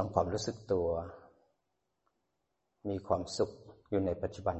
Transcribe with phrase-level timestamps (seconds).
[0.00, 0.88] ต้องความรู้สึกตัว
[2.88, 3.52] มีความสุข
[3.90, 4.56] อยู่ในปัจจุบัน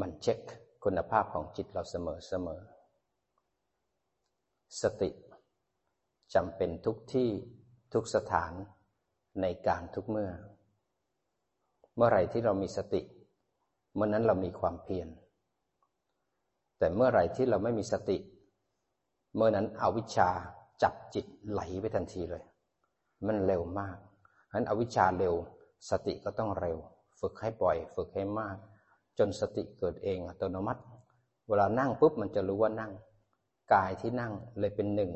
[0.00, 0.38] มันเช็ค
[0.84, 2.60] คุณภาพของจิตเราเสมอเสมอ
[4.82, 5.10] สติ
[6.34, 7.30] จำเป็นทุกที่
[7.92, 8.52] ทุกสถาน
[9.42, 10.30] ในการทุกเมื่อ
[11.96, 13.02] เมื่อไรที่เรามีสติ
[13.94, 15.08] เมื่อนั้นเรามีความเพียร
[16.78, 18.18] แต่เมื่อไรที่เราไม่มีสติ
[19.34, 20.30] เมื่อนั้นอวิชชา
[20.82, 22.44] จับจิตไหลไปทันทีเลย
[23.28, 23.96] มันเร็วมาก
[24.48, 25.34] ฉะนั้นอวิชชาเร็ว
[25.90, 26.76] สติก็ต้องเร็ว
[27.20, 28.56] ฝึกให้บ่อย ฝึกให้มาก
[29.18, 30.82] จนสติเกิดเองอัตโนมัติ
[31.48, 32.92] เวลานั่งปุ๊บมันจะรู้ว่านั่ง
[33.74, 35.12] กายที่นั่งเลยเป็นหนึ่ง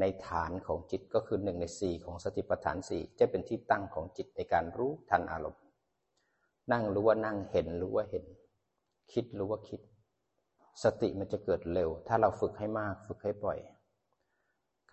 [0.00, 5.62] ในฐานของจิตก็คือหนึ่งในสี่ของสติปัฏฐานสี่จะเป็นที่ตั้งของจิตในการรู้ทันอารมณ์
[6.72, 8.24] นั่งรู้ว่านั่งเห็นรู้ว่าเห็น
[9.12, 9.80] คิดรู้ว่าคิด
[10.82, 13.58] สติมันจะเกิดเร็ว ถ้าเราฝึกให้มาก ฝึกให้บ่อย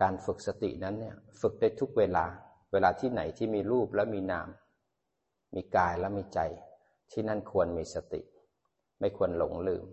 [0.02, 2.24] การฝึกสตินั้นเนี่ยฝึกได้ทุกเวลา
[2.72, 4.48] เวลาที่ไหนที่มีรูปและมีนาม
[5.54, 6.40] มีกายและมีใจ
[7.12, 8.20] ที่นั่นควรมีสติ
[9.00, 9.84] ไม่ควรหลงลืม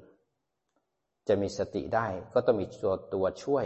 [1.27, 3.65] จะมีสติได้ก็ต้องมีตัวตัวช่วย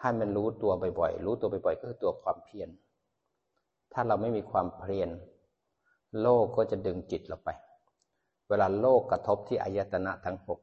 [0.00, 2.68] ให้มันรู้ตัวบ่อยๆ รู้ตัวบ่อยๆ ก็คือตัวความเพียร
[3.92, 5.10] ถ้าเราไม่มีความเพียร
[6.20, 7.50] โลกก็จะดึงจิตเราไป
[8.48, 10.60] เวลาโลกกระทบที่อายตนะทั้งหก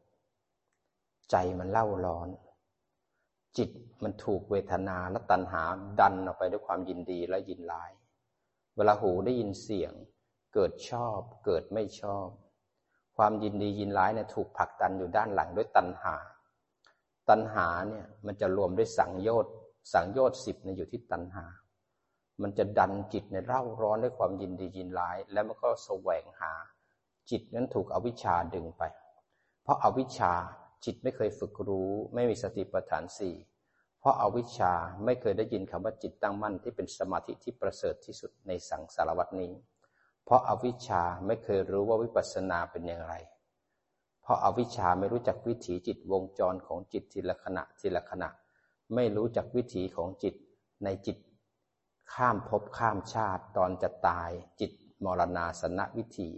[1.32, 2.28] ใจมันเล่าร้อน
[3.58, 3.70] จิต
[4.04, 5.64] มันถูกเวทนาและตัณหา
[6.00, 7.92] ดันออกไปด้วยความยินดีและยินร้าย
[8.76, 9.94] เวลาหูได้ยินเสียง
[10.54, 12.28] เกิดชอบ เกิดไม่ชอบ
[13.18, 16.16] ความยินดียินร้ายเนี่ยถูกผลักดันอยู่ด้านหลังด้วยตัณหา
[17.30, 19.54] ตัณหาเนี่ยมันจะรวมด้วยสังโยชน์
[19.94, 21.46] สังโยชน์สิบเนี่ยอยู่ที่ตัณหา
[22.42, 26.54] มันจะดันจิตในเร่าร้อนด้วยความยินดียินร้าย แล้วมันก็แสวงหา
[27.30, 28.84] จิตนั้นถูกอวิชชาดึงไป
[29.64, 30.34] เพราะอาวิชชา
[30.86, 33.36] จิตไม่เคยฝึกรู้ ไม่มีสติปัฏฐานสี่
[34.00, 34.74] เพราะอาวิชชา
[35.06, 39.54] ไม่เคยได้ยินคำว่าจิตตั้งมั่นที่เป็นสมาธิที่ประเสริฐที่สุดในสังสารวัตนี้
[40.26, 43.14] เพราะอาวิชชาไม่เคยรู้ว่าวิปัสสนาเป็นอย่างไร
[44.22, 48.30] เพราะอาวิชชาไม่รู้จักวิถีจิตวงจรของจิตทีละขณะทีละขณะ
[48.96, 50.36] ไม่รู้จักวิถีของจิต
[50.84, 51.18] ในจิต
[52.14, 54.30] ข้ามภพข้ามชาติตอนจะตาย
[54.60, 54.72] จิต
[55.04, 56.30] มรณาสนวิถี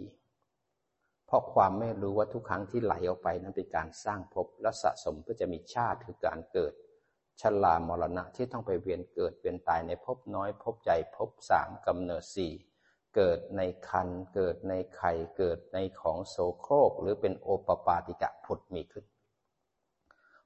[1.34, 6.72] ราะความไม่รู้ว่าทุกครั้งที่ไหลออกไปนั้นเป็นการสร้างภพและสะสมเพื่อจะมีชาติคือการเกิด
[7.40, 12.52] ชลามรณะที่ต้องไปเวียนเกิดเวียนตายในภพน้อยภพใหญ่ภพสามกำเนิดสี่
[13.16, 19.04] เกิดในคันเกิดในไข่เกิดในของโสโครก หรือเป็นโอปปาติกะผุดมีขึ้น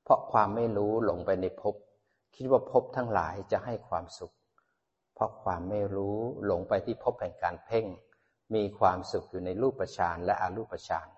[0.03, 1.75] เพราะความไม่รู้หลงไปในภพ
[2.37, 4.35] คิดว่าภพทั้งหลายจะให้ความสุข
[5.15, 7.87] เพราะความไม่รู้หลงไปที่ภพแห่งการเพ่ง
[8.55, 11.09] มีความสุขอยู่ในรูปประชานและอรูปประชาน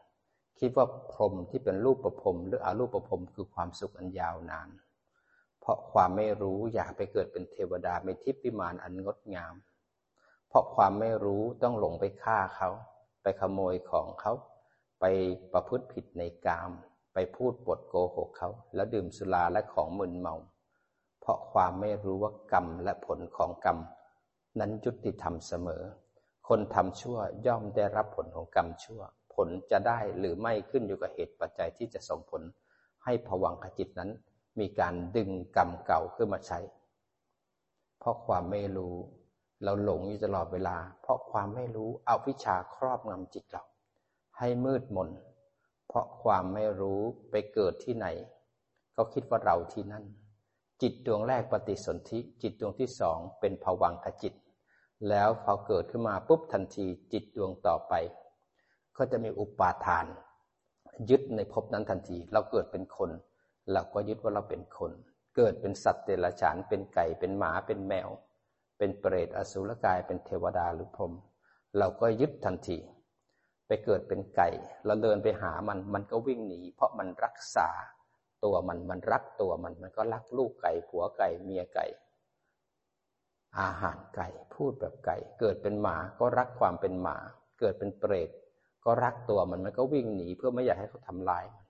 [0.59, 4.69] คิดว่าพรหมที่เป็นรูปประพรมหรืออรูปประพรมคือความสุขอันยาวนาน
[5.61, 9.55] เพราะความไม่รู้อยากไปเกิดเป็นเทวดาไม่ทิพย์วิมานอันงดงาม
[10.49, 12.71] เพราะความไม่รู้ต้องหลงไปฆ่าเขา
[13.23, 14.33] ไปขโมยของเขา
[15.01, 15.05] ไป
[15.53, 16.71] ประพฤติผิดในกาม
[17.15, 20.35] ไปพูดปดโกหกเขา แล้วดื่มสุราและของมึนเมา
[21.21, 23.79] เพราะความไม่รู้ว่ากรรมและผลของกรรม
[24.59, 25.83] นั้นยุติธรรมเสมอ
[26.55, 29.01] คนทำชั่วย่อมได้รับผลของกรรมชั่ว
[29.35, 32.43] ผลจะได้หรือไม่ขึ้นอยู่กับเหตุปัจจัยที่จะส่งผล
[33.05, 34.11] ให้ผวังขจิตนั้น
[34.59, 36.59] มีการดึงกรรมเก่าขึ้นมาใช้
[37.99, 38.95] เพราะความไม่รู้
[39.65, 43.65] เราหลงอยู่ตลอดเวลา เพราะความไม่รู้เอาวิชาครอบงำจิตเรา
[44.39, 45.09] ให้มืดมน
[45.87, 47.01] เพราะความไม่รู้
[47.31, 48.07] ไปเกิดที่ไหน
[48.97, 50.05] ก็คิดว่าเราที่นั่น
[50.83, 54.35] จิตดวงแรกปฏิสนธิจิตดวงที่สองเป็นภวังคจิต
[55.09, 57.95] แล้วพอเกิดขึ้นมาปุ๊บทันทีจิตดวงต่อไป
[58.97, 60.07] ก็จะมีอุปาทาน
[61.11, 63.11] ยึดในภพนั้นทันที เราเกิดเป็นคน
[63.73, 64.93] เราก็ยึดว่าเราเป็นคน
[65.37, 68.09] เกิดเป็นสัตว์เดรัจฉานเป็นไก่เป็นหมาเป็นแมว
[68.79, 71.13] เป็นเปรตอสุรกายเป็นเทวดาหรือพรหม
[71.79, 72.79] เราก็ยึดทันที
[73.67, 74.49] ไปเกิดเป็นไก่
[74.87, 77.69] เราเดินไปหามันมันก็วิ่งหนี เพราะมันรักษา
[78.45, 81.87] ตัวมันมันรักตัวมันมันก็รักลูกไก่ผัวไก่เมียไก่
[83.59, 87.17] อาหารไก่พูดแบบไก่ เกิดเป็นหมาก็รักความเป็นหมา
[87.61, 88.31] เกิดเป็นเปรต
[88.85, 91.65] ก็รักตัวมันมันก็วิ่งหนีเพื่อไม่อยากให้เขาทำลายมัน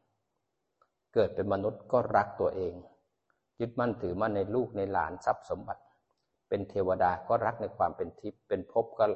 [1.14, 2.74] เกิดเป็นมนุษย์ก็รักตัวเอง
[3.60, 5.82] ยึดมั่นถือมั่นในลูกในหลานทรัพย์สมบัติ
[6.48, 9.06] เป็นเทวดาก็รักในความเป็นทิพย์เป็นภพก็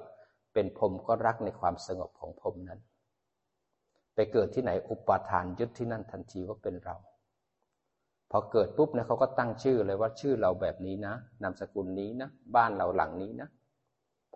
[0.54, 2.80] เป็นพรมก็รักในความสงบของพรมนั้น
[4.14, 6.96] ไปเกิดที่ไหนอุปาทานยึดที่นั่นทันทีว่าเป็นเรา
[8.36, 13.48] พอเกิดปุ๊บเนี่ยเขาก็ตั้งชื่อเลยว่าชื่อเราแบบนี้นะนามสกุลนี้นะบ้านเราหลังนี้นะ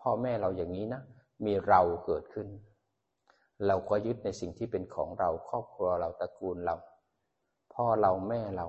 [0.00, 1.00] พ่อแม่เราอย่างนี้นะ
[1.44, 2.48] มีเราเกิดขึ้น
[3.66, 6.76] เราก็ยึดในสิ่งที่เป็นของเราครอบครัวเราตระกูลเรา
[7.74, 8.66] พ่อเราแม่เรา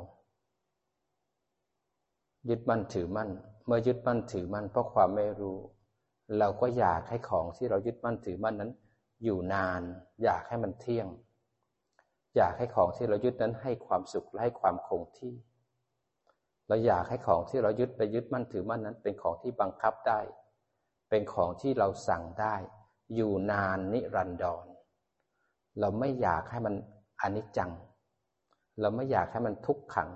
[2.49, 3.29] ยึดมั่นถือมั่น
[3.65, 5.57] เมื่อยึดมั่นถือมั่นเพราะความไม่รู้
[6.39, 8.71] เราก็อยากให้ของที่เรายึดมั่นถือมั่นนั้น
[9.23, 9.81] อยู่นาน
[10.23, 11.07] อยากให้มันเที่ยง
[12.35, 15.33] อยากให้ของที่เรายึดนั้นให้ความสุขและให้ความคงที่
[16.67, 20.19] เราอยากให้ของที่เรายึดไปยึดมั่นถือมั่นนั้น เป็นของที่บังคับได้
[21.09, 22.55] เป็นของที่เราสั่งได้
[23.15, 24.65] อยู่นานนิรันดร
[25.79, 26.75] เราไม่อยากให้มัน
[27.21, 27.71] อนิจจัง
[28.81, 30.09] เราไม่อยากให้มันทุกขัง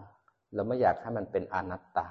[0.54, 2.08] เราไม่อยากให้มันเป็นอนัตตา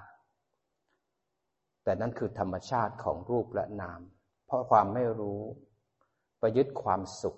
[1.85, 4.01] แต่นั่นคือธรรมชาติของรูปและนาม
[4.47, 5.43] เพราะความไม่รู้
[6.41, 7.37] ประยึดความสุข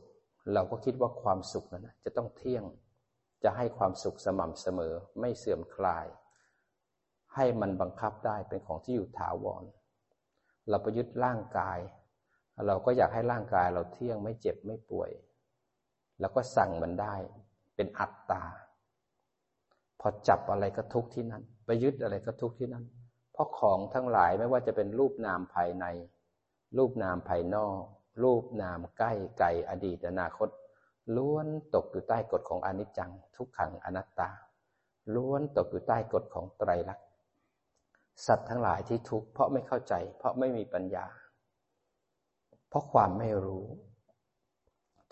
[0.53, 2.65] เราก็คิดว่าความสุขนั้นจะต้องเที่ยง
[3.45, 6.07] จะให้ความสุขสม่ำเสมอ ไม่เสื่อมคลาย
[7.35, 9.65] ให้มันบังคับได้เป็นของที่อยู่ถาวร
[10.69, 11.79] เราประยึดร่างกาย
[12.67, 15.11] เราก็อยากให้ร่างกายเราเที่ยงไม่เจ็บไม่ป่วย
[16.21, 17.15] แล้วก็สั่งมันได้
[17.77, 18.45] เป็นอัตตา
[20.01, 22.85] พอจับอะไรก็ทุกที่นั้นไปยึดอะไรก็ทุกที่นั้น
[23.33, 25.85] เพราะของทั้งหลายไม่ว่าจะเป็นรูปนามภายใน
[26.79, 27.83] รูปนามภายนอก
[28.23, 30.49] รูปนามใกล้ไกลอดีตอนาคต
[31.17, 34.31] ล้วนตกอยู่ใต้กฎของอนิจจัง ทุกขังอนัตตา
[35.15, 37.07] ล้วนตกอยู่ใต้กฎของไตรลักษณ์
[38.27, 41.07] สัตว์ทั้งหลายที่ทุกข์เพราะไม่เข้าใจ เพราะไม่มีปัญญา
[42.69, 43.67] เพราะความไม่รู้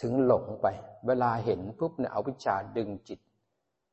[0.01, 0.67] ถึงหลงไป
[1.07, 3.21] เวลาเห็นปุ๊บเนี่ยอวิชชาดึงจิต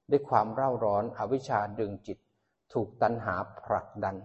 [0.10, 2.18] ด้วยความเร่าร้อนอวิชชาดึงจิต
[2.74, 4.16] ถูกตัณหาผลักดัน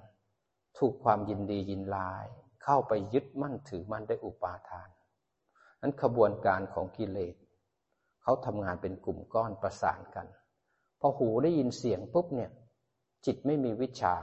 [0.79, 2.27] ถูกความยินดียินลาย
[2.65, 4.89] เข้าไปยึดมั่นถือมั่นได้อุปาทาน
[5.81, 7.35] นั้นขบวนการของกิเลส
[8.23, 10.27] เขาทำงานเป็นกลุ่มก้อนประสานกัน
[11.01, 12.51] พอหูได้ยินเสียงปุ๊บเนี่ย
[13.27, 14.15] จิตไม่มีวิชา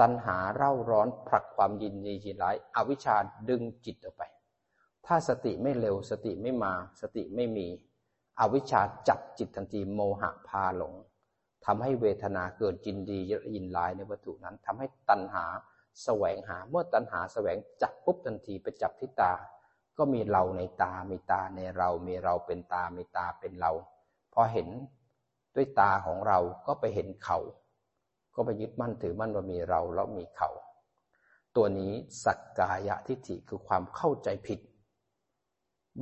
[0.00, 3.16] ตัณหาเร่าร้อนผลักความยินดียินร้ายอวิชชา
[3.48, 4.22] ดึงจิตออกไป
[5.06, 7.66] ถ้าสติไม่เร็วสติไม่มา สติไม่มี
[8.40, 10.94] อวิชชาจับจิตทันทีโมหะพาหลง
[11.64, 13.18] ทำให้เวทนาเกิดจินดี
[13.54, 15.44] ยินลายในวัตถุนั้นทำให้ตัณหา
[16.04, 19.32] แสวงหาเมื่อตัณหาแสวงจับปุ๊บทันทีไปจับที่ตา
[19.98, 23.72] ก็มีเราในตา มีตาในเรา มีเราเป็นตา มีตาเป็นเรา
[24.34, 24.68] พอเห็น
[25.54, 27.38] ด้วยตาของเราก็ไปเห็นเขา
[28.34, 30.50] ก็ไปยึดมั่นถือมั่นว่ามีเราแล้วมีเขา
[31.56, 31.92] ตัวนี้
[32.24, 34.60] สักกายะทิฏฐิคือความเข้าใจผิด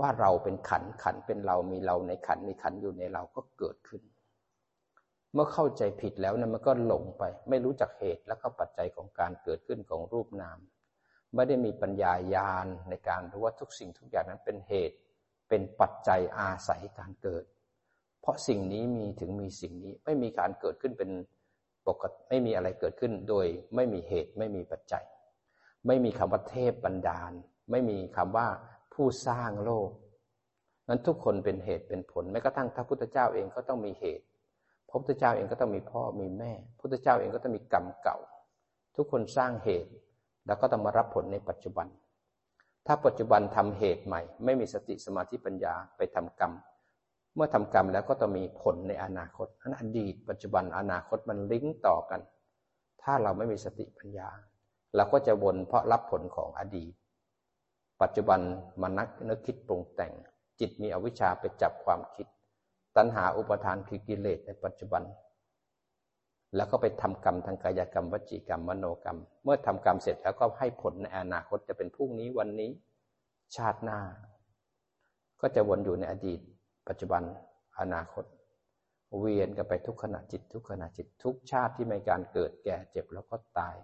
[0.00, 4.02] ว่าเราเป็นขันขันเป็นเรามีเราในขันมีขันอยู่ในเราก็เกิดขึ้น
[5.34, 10.58] เมื่อเข้าใจผิดแล้วนะมันก็หลงไป ไม่รู้จักเหตุและก็ปัจจัยของการเกิดขึ้นของรูปนาม
[11.34, 14.96] ไม่ได้มีปัญญายาณในการรู้ว่าทุกสิ่งทุกอย่างนั้นเป็นเหตุ
[15.48, 17.44] เป็นปัจจัยอาศัยการเกิด
[18.20, 21.10] เพราะสิ่งนี้มีถึงมีสิ่งนี้ไม่มีการเกิดขึ้นเป็น
[21.88, 25.04] ปกติไม่มีอะไรเกิดขึ้นโดยไม่มีเหตุไม่มีปัจจัย
[25.86, 27.32] ไม่มีคำว่าเทพบันดาล
[27.70, 28.48] ไม่มีคำว่า
[28.94, 29.90] ผู้สร้างโลก
[30.88, 34.24] นั้นทุกคนเป็นเหตุเป็นผลแม้กระทั่งพระพุทธเจ้าเองก็ต้องมีเหตุ
[34.88, 38.18] พระพุทธเจ้าเองก็ต้องมีพ่อมีแม่พระพุทธเจ้าเองก็ต้องมีกรรมเก่า
[38.96, 39.90] ทุกคนสร้างเหตุ
[40.46, 41.86] แล้วก็ต้องมารับผลในปัจจุบัน
[42.86, 46.52] ถ้าปัจจุบันทำเหตุใหม่ ไม่มีสติสมาธิปัญญาไปทำกรรม
[47.34, 52.20] เมื่อทำกรรมแล้วก็ต้องมีผลในอนาคตนั้นอดีต ปัจจุบันอนาคตมันลิงก์ต่อกัน
[53.02, 54.28] ถ้าเราไม่มีสติปัญญา
[54.96, 56.92] เราก็จะวนเพราะรับผลของอดีต
[58.02, 58.40] ปัจจุบัน
[58.82, 60.12] มานักนึกคิดปรุงแต่ง
[60.60, 62.26] จิตมีอวิชชาไปจับความคิด
[62.98, 65.02] ตัณหาอุปทานคือกิเลสในปัจจุบัน
[66.56, 72.70] แล้วก็ไปทำกรรมทางกายกรรมวจีกรรมมโนกรรม เมื่อทำกรรมเสร็จแล้วก็ให้ผลในอนาคตจะเป็นพรุ่งนี้วันนี้
[73.56, 74.00] ชาติหน้า
[75.40, 76.40] ก็จะวนอยู่ในอดีต
[76.88, 77.22] ปัจจุบัน
[77.80, 78.24] อนาคต
[79.18, 83.76] เวียนกันไปทุกขณะจิต ทุกขณะจิตทุกชาติที่มีการเกิดแก่เจ็บแล้วก็ตาย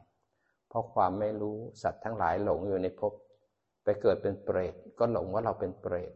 [0.69, 3.13] เพราะความไม่รู้สัตว์ทั้งหลายหลงอยู่ในภพ
[3.85, 6.13] ไปเกิดเป็นเปรตก็หลงว่าเราเป็นเปรต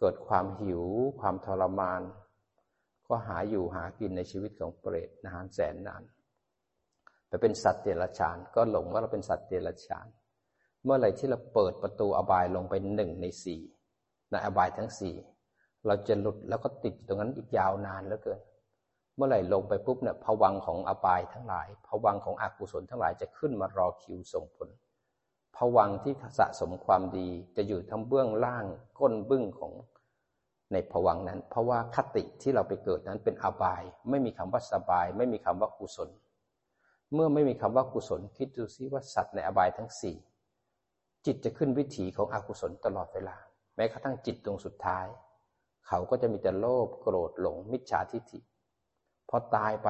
[0.00, 0.84] เกิดความหิว
[1.20, 2.02] ความทรมาน
[3.08, 6.02] ก็หาอยู่หากินในชีวิตของเปรตนานแสนนาน
[7.28, 10.06] ไปเป็นสัตว์เดรัจฉาน ก็หลงว่าเราเป็นสัตว์เดรัจฉาน
[10.84, 13.60] เมื่อไหร่ที่เราเปิดประตูอบายลงไปหนึ่งในสี่
[14.30, 15.14] ในอบายทั้งสี่
[15.86, 18.40] เราจะหลุดแล้วก็ติดตรงนั้นอีกยาวนานเหลือเกิน
[19.16, 24.68] เมื่อไหร่ลงไปปุ๊บเนี่ยผวังของอบายทั้งหลายผวังของอกุศลทั้งหลายจะขึ้นมารอคิวส่งผล
[25.56, 28.66] ผวังที่สะสมความดีจะอยู่ทั้งเบื้องล่าง
[28.98, 29.72] ก้นบึ้งของ
[30.72, 36.10] ในผวังนั้น เพราะว่าคติที่เราไปเกิดนั้นเป็นอบาย ไม่มีคำว่าสบาย ไม่มีคำว่ากุศล
[37.14, 40.16] เมื่อไม่มีคำว่ากุศล คิดดูซิว่าสัตว์ในอบายทั้งสี่
[41.26, 43.36] จิตจะขึ้นวิถีของอกุศลตลอดเวลา
[43.76, 45.06] แม้กระทั่งจิตตรงสุดท้าย
[45.86, 48.40] เขาก็จะมีแต่โลภโกรธหลง มิจฉาทิฏฐิ
[49.28, 49.88] พอตายไป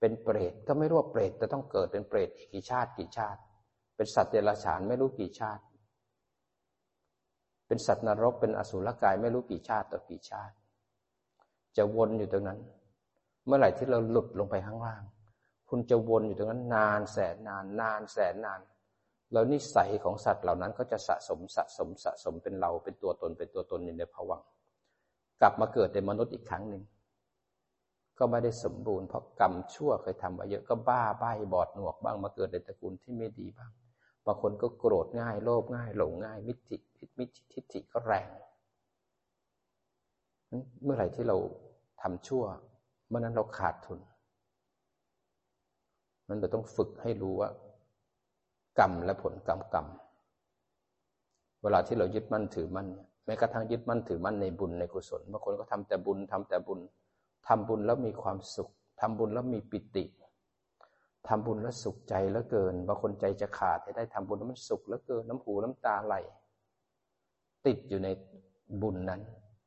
[0.00, 3.40] เป็นเปรตก็ไม่รู้ว่าเปรตจะต้องเกิดเป็นเปรตกี่ชาติกี่ชาติ
[3.96, 5.62] เป็นสัตว์เดรัจฉานไม่รู้กี่ชาติ
[7.72, 10.54] เป็นสัตว์นรกเป็นอสุรกายไม่รู้กี่ชาติต่อกี่ชาติ
[11.76, 12.60] จะวนอยู่ตรงนั้น
[13.46, 15.02] เมื่อไหร่ที่เราหลุดลงไปข้างล่าง
[15.68, 18.60] คุณจะวนอยู่ตรงนั้น นานแสนนาน นานแสนนาน
[19.32, 24.42] แล้วนิสัยของสัตว์เหล่านั้นก็จะสะสมสะสมสะสมเป็นเราเป็นตัวตนเป็นตัวตนอยู่ในภวัง
[25.40, 26.82] กลับมาเกิดในมนุษย์อีกครั้งหนึ่ง
[28.18, 33.72] ก็ไม่ได้สมบูรณ์เพราะกรรมชั่วเคยทำมาเยอะก็บ้าใบ้บอดหนวกบ้างมาเกิดในตระกูลที่ไม่ดีบ้าง
[34.26, 36.76] บางคนก็โกรธง่าย โลภง่าย หลงง่าย มิติ
[37.18, 38.28] มิติทิฏฐิก็แรง
[40.82, 41.36] เมื่อไหร่ที่เรา
[42.02, 42.44] ทำชั่ว
[43.08, 44.00] เมื่อนั้นเราขาดทุน
[46.28, 47.50] มันเราต้องฝึกให้รู้ว่า
[48.78, 49.86] กรรมและผลกรรมกรรม
[51.62, 52.88] เวลาที่เรายึดมั่นถือมั่น
[53.26, 56.80] แม้กระทั่งยึดมั่นถือมั่นในบุญในกุศลบางคนก็ทำแต่บุญทำแต่บุญ
[57.48, 60.04] ทำบุญแล้วมีความสุขทำบุญแล้วมีปิติ
[61.28, 66.14] ทำบุญแล้วสุขใจแล้วเกิน บางคนใจจะขาดแต่ได้ทำบุญแล้วมันสุขแล้วเกิน น้ำหูน้ำตาไหล
[67.66, 68.08] ติดอยู่ใน
[68.82, 69.20] บุญนั้น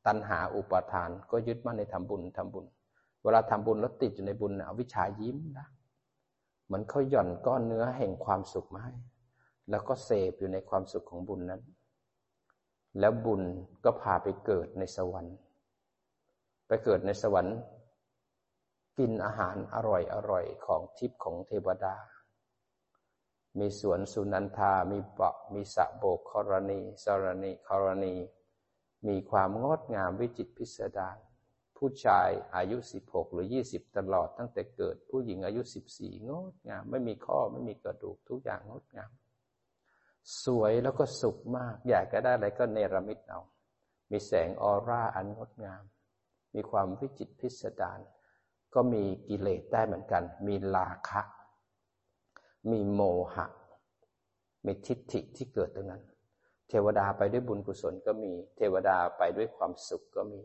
[0.06, 2.66] ตัณหาอุปาทานก็ยึดมั่นในทำบุญทำบุญ
[3.24, 5.68] เวลาทำบุญแล้วติดอยู่ในบุญเอาวิชายิ้มนะ
[6.66, 8.94] เหมือนเขาหย่อนก้อนเนื้อแห่งความสุขมาให้
[9.70, 11.62] แล้วก็เสพอยู่ในความสุขของบุญนั้น
[13.00, 13.42] แล้วบุญ
[13.84, 15.36] ก็พาไปเกิดในสวรรค์
[16.68, 17.58] ไปเกิดในสวรรค์
[18.98, 21.96] กินอาหารอร่อยอร่อยของทิพย์ของเทวดา
[23.60, 28.16] มีสวนสุนันทา มีเบามีสะโบกครณีสรณีครณี
[29.08, 31.18] มีความงดงามวิจิตพิสดาร
[31.78, 39.12] ผู้ชายอายุสิบหกหรือยี่สิบตลอดตั้งแต่เกิดผู้หญิงอายุสิบสี่งดงาม ไม่มีข้อไม่มีกระดูกทุกอย่างงดงาม
[40.44, 43.42] สวยแล้วก็สุขมาก อยากจะได้อะไรก็เนรมิตเอา
[44.12, 45.84] มีแสงออร่าอันงดงาม
[46.54, 48.00] มีความวิจิตพิสดาร
[48.76, 51.22] ก็มีกิเลสได้เหมือนกัน มีลาคะ
[52.72, 53.02] มีโม
[53.34, 53.46] หะ
[54.66, 56.04] มีทิฏฐิที่เกิดตรงนั้น
[56.70, 60.42] เทวดาไปด้วยบุญกุศลก็มี เทวดาไปด้วยความสุขก็มี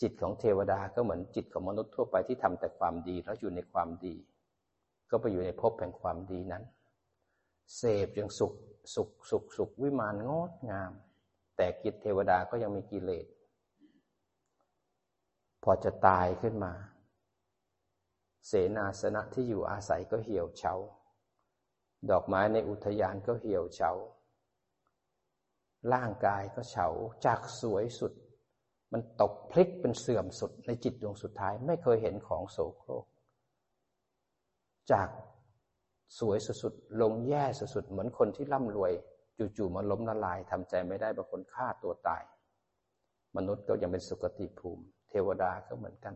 [0.00, 4.14] จิตของเทวดาก็เหมือนจิตของมนุษย์ทั่วไปที่ทำแต่ความดีแล้วอยู่ในความดี
[5.10, 6.64] ก็ไปอยู่ในภพแห่งความดีนั้น
[7.76, 8.52] เสพยังสุข
[8.94, 10.92] สุขสุขสุขวิมานงดงาม
[11.56, 13.26] แต่กิจเทวดาก็ยังมีกิเลส
[15.62, 16.72] พอจะตายขึ้นมา
[18.46, 20.74] เสนาสนะที่อยู่อาศัยก็เหี่ยวเฉา
[22.10, 23.90] ดอกไม้ในอุทยานก็เหี่ยวเฉา
[25.92, 26.86] ร่างกายก็เฉา
[27.26, 28.12] จากสวยสุด
[28.92, 33.04] มันตกพลิกเป็นเสื่อมสุดในจิตดวงสุดท้ายไม่เคยเห็นของโสโครก
[34.92, 35.08] จาก
[36.18, 38.92] สวยสุดๆลงแย่สุดๆเหมือนคนที่ร่ำรวย
[39.56, 42.22] จู่ๆมาล้มละลายทำใจไม่ได้บางคนฆ่าตัวตาย
[43.36, 46.14] มนุษย์ก็ยังเป็นสุคติภูมิ เทวดาก็เหมือนกัน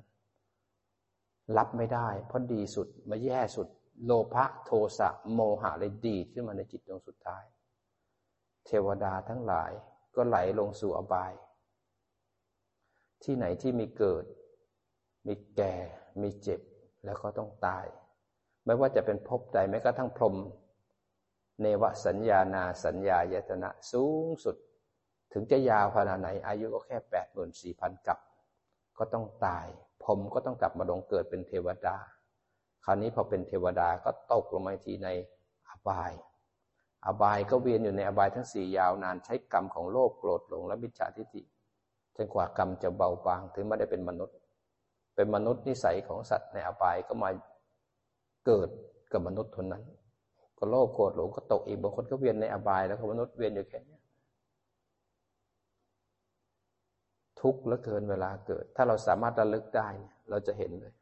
[1.56, 3.68] รับไม่ได้ เพราะดีสุดมาแย่สุด
[4.04, 7.44] โลภะโทสะโมหะเลยดีขึ้นมาในจิตดวงสุดท้าย
[8.66, 9.70] เทวดาทั้งหลาย
[10.16, 11.32] ก็ไหลลงสู่อบาย
[13.24, 14.24] ที่ไหนที่มีเกิด
[15.26, 15.74] มีแก่
[16.22, 16.60] มีเจ็บ
[17.04, 17.86] แล้วก็ต้องตาย
[18.64, 20.36] ไม่ว่าจะเป็นภพใดแม้กระทั่งพรหม
[21.60, 24.56] เนวสัญญานาสัญญายตนะสูงสุด
[25.32, 28.18] ถึงจะยาวขนาดไหน อายุก็แค่แปดหมื่นสี่พันกับ
[28.98, 29.66] ก็ต้องตาย
[30.08, 31.96] พรมก็ต้องกลับมาลงเกิดเป็นเทวดา
[32.84, 35.08] คราวนี้พอเป็นเทวดาก็ตกลงมาทีใน
[35.68, 36.12] อบาย
[37.06, 41.42] อบายก็เวียนอยู่ในอบายทั้งสี่ยาวนานใช้กรรมของโลภโกรธหลงและมิจฉาทิฏฐิ
[42.16, 44.36] จนกว่ากรรมจะเบาบางถึงไม่ได้เป็นมนุษย์
[45.14, 47.30] เป็นมนุษย์นิสัยของสัตว์ในอบายก็มา
[48.46, 48.68] เกิด
[49.12, 49.84] กับมนุษย์ทนนั้น
[50.58, 53.97] ก็โลภโกรธหลงก็ตกอีกบางคนก็เวียนในอบายแล้วก็มนุษย์เวียนอยู่แค่นี้
[57.40, 59.88] ทุกข์แล้วเกินเวลาเกิด ถ้าเราสามารถระลึกได้
[60.30, 60.92] เราจะเห็นเลย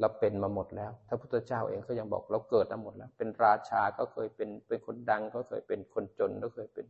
[0.00, 6.86] เราเป็นมาหมดแล้วถ้าพุทธเจ้าเองก็ยังบอกเราเกิดมาหมดแล้ว เป็นราชาก็เคยเป็นเป็นคนดังก็เคยเป็นคนจนก็เคยเป็น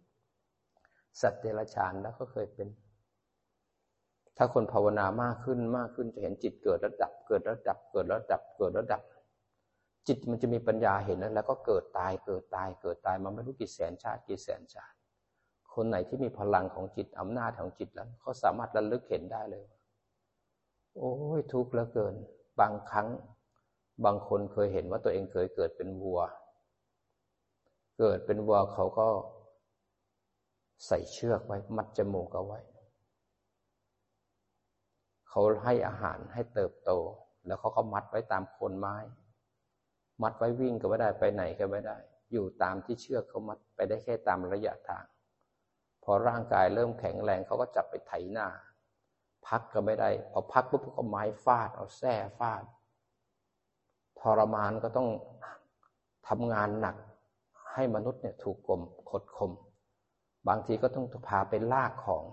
[1.21, 2.69] สัตว์เดรัจฉานแล้วก็เคยเป็น
[4.37, 9.03] ถ้าคนภาวนามากขึ้นมากขึ้นจะเห็นจิตเกิดระดับ เกิดระดับ เกิดระดับเกิดระดับ
[10.07, 14.92] จิตมันจะมีปัญญาเห็นแล้ว แล้วก็เกิดตายเกิดตายเกิดตายมาไม่รู้กี่แสนชาติกี่แสนชาติ
[15.75, 19.65] คนไหนที่มีพลังของจิตอำนาจของจิตแล้วเขาสามารถระลึกเห็นได้เลย
[20.97, 22.15] โอ้ยทุกข์เหลือเกิน
[22.61, 23.09] บางครั้ง
[24.05, 26.21] บางคนเคยเห็นว่าตัวเองเคยเกิดเป็นวัว
[27.99, 29.09] เกิดเป็นวัวเขาก็
[30.87, 32.61] ใส่เชือกไว้ มัดจมูกเอาไว้
[35.29, 36.91] เขาให้อาหารให้เติบโต
[37.47, 38.97] แล้วเขาก็มัดไว้ตามโคนไม้
[40.23, 41.97] มัดไว้วิ่งก็ไม่ได้ไปไหนก็ไม่ได้
[42.33, 45.05] อยู่ตามที่เชือกเขามัดไปได้แค่ตามระยะทาง
[46.03, 48.49] พอร่างกายเริ่มแข็งแรงเขาก็จับไปไถหน้า
[49.47, 52.63] พักก็ไม่ได้ พอพักปุ๊บก็ไม้ฟาด เอาแส้ฟาด
[54.21, 55.09] ทรมานก็ต้อง
[56.29, 56.97] ทำงานหนัก
[57.73, 58.81] ให้มนุษย์เนี่ยถูกกลม
[59.11, 59.51] ขดคม
[60.49, 62.25] บางทีก็ต้องพาไปลากของ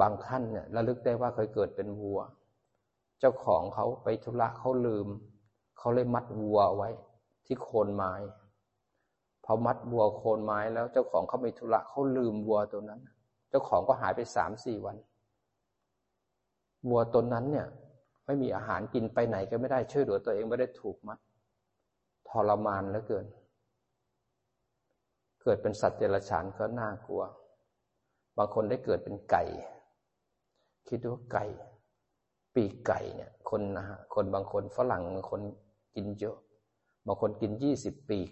[0.00, 2.20] บางท่านเนี่ยระลึกได้ว่าเคยเกิดเป็นวัว
[3.20, 5.06] เจ้าของเขาไปธุระเขาลืม
[5.78, 6.88] เขาเลยมัดวัวไว้
[7.46, 8.12] ที่โคนไม้
[9.52, 13.00] พอมัดวัวโคนไม้แล้วเจ้าของเขาไม่ธุระเขาลืมวัวตัวนั้น
[13.50, 14.96] เจ้าของก็หายไปสามสี่วัน
[16.88, 17.66] วัวตัวนั้นเนี่ย
[18.26, 21.18] ไม่มีอาหารกินไปไหนก็ไม่ได้ช่วยเหลือตัวเองไม่ได้ถูกมัด
[22.28, 23.26] ทรมานเหลือเกิน
[25.42, 27.22] เกิดเป็นสัตว์เดรัจฉานก็น่ากลัว
[28.36, 29.44] บางคนได้เกิดเป็นไก่
[30.88, 31.44] คิดดูว่าไก่
[32.54, 35.40] ปีกไก่เนี่ย คนนะฮะคนบางคนฝรั่งบางคน
[35.94, 36.36] กินเยอะ
[37.06, 38.30] บางคนกินยี่สิบปีก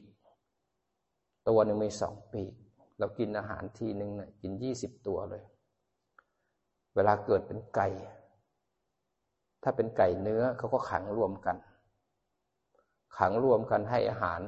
[1.49, 2.53] ตัวหนึ่งมีสองปีก
[2.99, 5.43] เรากินอาหารทีหนึ่งเนี่ยกินยี่สิบตัวเลย
[6.95, 7.89] เวลาเกิดเป็นไก่
[9.63, 11.57] ถ้าเป็นไก่เนื้อเขาก็ขังรวมกัน
[13.19, 14.41] ขังรวมกันให้อาหาร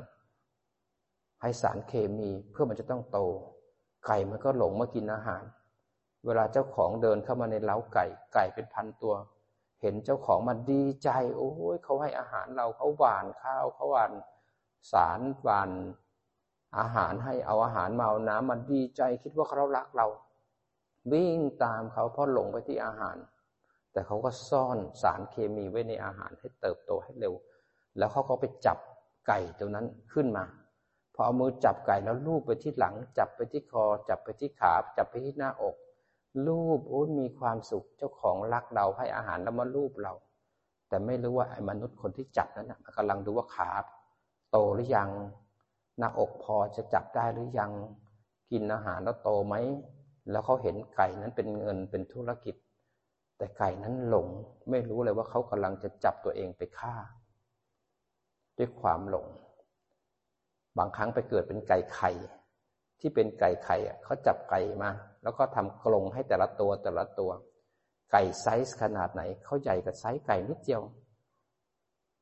[1.40, 3.18] ให้สารเคมีเพื่อมันจะต้องโต
[4.06, 5.42] ไก่มันก็หลงมากินอาหาร
[6.26, 9.14] เวลาเจ้าของเดินเข้ามาในเล้าไก่ ไก่เป็นพันตัว
[9.80, 14.12] เห็นเจ้าของมันดีใจ โอ้ยเขาให้อาหารเราเขาหวานข้าวเขาหวาน
[14.92, 15.70] สารหวาน
[16.78, 20.06] อาหารให้เอาอาหารมาเอาน้ำมันดีใจคิดว่าเขารักเรา
[21.12, 23.16] วิ่งตามเขาเพราะหลงไปที่อาหาร
[23.92, 27.34] แต่เขาก็ซ่อนสารเคมีไว้ในอาหารให้เติบโตให้เร็ว
[27.98, 28.78] แล้วเขาก็ไปจับ
[29.26, 30.44] ไก่ตัวนั้นขึ้นมา
[31.14, 35.76] พอเอามือจับไก่แล้วลูบไปที่หลัง จับไปที่คอ จับไปที่ขา จับไปที่หน้าอก
[36.46, 40.12] ลูบโอ้มีความสุขเจ้าของรักเราให้อาหารแล้วมาลูบเรา
[40.88, 43.70] แต่ไม่รู้ว่าไอ้มนุษย์คนที่จับนั้นนะกำลังดูว่าขา
[44.50, 45.08] โตหรือยัง
[46.00, 47.72] หน้าอกพอจะจับได้หรือยัง
[48.50, 49.54] กินอาหารแล้วโตไหม
[50.30, 52.54] แล้วเขาเห็นไก่นั้นเป็นเงินเป็นธุรกิจ
[53.38, 54.28] แต่ไก่นั้นหลง
[54.70, 56.94] ไม่รู้เลยว่าเขากำลังจะจับตัวเองไปฆ่า
[58.58, 59.26] ด้วยความหลง
[60.78, 62.10] บางครั้งไปเกิดเป็นไก่ไข่
[63.00, 64.90] ที่เป็นไก่ไข่เขาจับไก่มา
[65.22, 67.30] แล้วก็ทำกรงให้แต่ละตัวแต่ละตัว
[68.12, 70.82] ไก่ไซส์ขนาดไหนเขาใหญ่กับไซส์ไก่นิดเดียว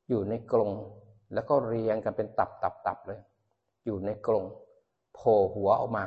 [0.09, 0.71] อยู่ในกรง
[1.33, 3.19] แล้วก็เรียงกันเป็นตับตับตับเลย
[3.85, 4.45] อยู่ในกรง
[5.15, 6.03] โผล่หัวออกมา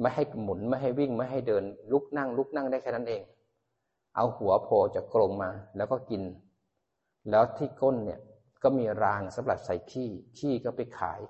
[0.00, 3.22] ไม่ให้หมุนไม่ให้วิ่งไม่ให้เดิน ลุกนั่ง ลุกนั่งได้แค่นั้นเอง
[4.16, 6.22] เอาหัวโผล่จากกรงมาแล้วก็กิน
[7.30, 8.20] แล้วที่ก้นเนี่ย
[8.62, 11.20] ก็มีรางสำหรับใส่ขี้ขี้ก็ไปขาย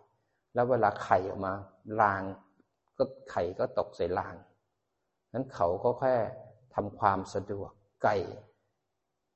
[0.55, 1.53] แล้วเวลาไข่ออกมา
[2.01, 2.23] ราง
[2.99, 4.35] ก็ไข่ก็ตกใส่ราง
[5.35, 6.17] นั้นเขาก็แค่
[6.75, 7.71] ทำความสะดวก
[8.05, 8.17] ไก่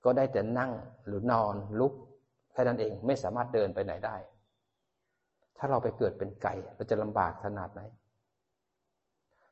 [0.04, 0.72] ก็ได้แต่นั่ง
[1.06, 1.92] หรือนอนลุก
[2.52, 4.16] แค่นั้นเองไม่สามารถเดินไปไหนได้
[5.58, 7.82] ถ้าเราไปเกิดเป็นไก่ เราจะลำบากขนาดไหน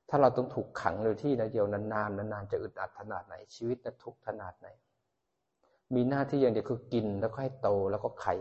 [0.09, 4.69] ถ้าเราต้องถูกขังอยู่ที่นเดียวนานๆนานๆจะอึดอัดขนาดไหน ชีวิตจะทุกข์ขนาดไหน
[5.95, 8.35] มีหน้าที่อย่างเดียวคือกินแล้วก็ให้โตแล้วก็ไข่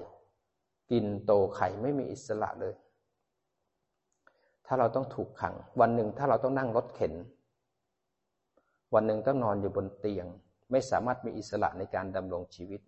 [0.92, 2.74] กินโตไข่ไม่มีอิสระเลย
[4.66, 7.14] ถ้าเราต้องถูกขัง วันหนึ่งถ้าเราต้องนั่งรถเข็น
[8.94, 10.28] วันหนึ่งต้องนอนอยู่บนเตียง
[10.72, 12.82] ไม่สามารถมีอิสระในการดำรงชีวิต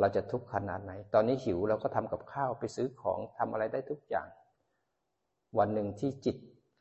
[0.00, 4.28] เราจะทุกข์ขนาดไหน ตอนนี้หิวเราก็ทำกับข้าวไปซื้อของทำอะไรได้ทุกอย่าง
[5.58, 6.36] วันหนึ่งที่จิต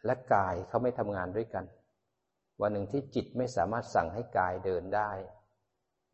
[0.06, 1.66] และกายเขาไม่ทำงานด้วยกัน
[2.62, 5.12] วันหนึ่งที่จิตไม่สามารถสั่งให้กายเดินได้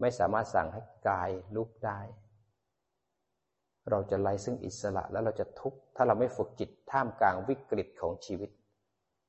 [0.01, 1.99] ไม่สามารถสั่งให้กายลุกได้
[3.89, 8.51] เราจะไร้ซึ่งอิสระแล้วเราจะทุกข์ถ้าเราไม่ฝึกจิตท่ามกลางวิกฤตของชีวิต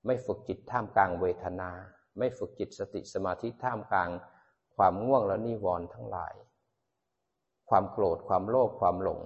[0.06, 1.70] ไม่ฝึกจิตท่ามกลางเวทนา
[2.18, 4.10] ไม่ฝึกจิตสติสมาธิท่ามกลาง
[4.76, 6.34] ความง่วงและนิวรณ์ทั้งหลาย
[7.70, 9.20] ความโกรธความโลภความหลง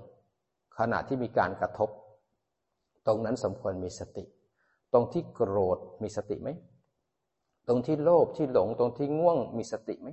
[0.78, 1.90] ขณะที่มีการกระทบ
[3.06, 4.24] ตรงนั้นสมควรมีสติ
[4.92, 6.48] ตรงที่โกรธมีสติไหม
[7.68, 10.08] ตรงที่โลภที่หลง ตรงที่ง่วงมีสติไหม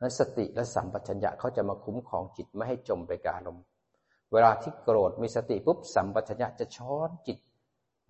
[0.00, 3.58] นั้นสติและสัมปชัญญะเขาจะมาคุ้มครองจิตไม่ให้จมไปการม
[4.32, 7.38] เวลาที่โกรธมีสติปุ๊บสัมปชัญญะจะช้อนจิต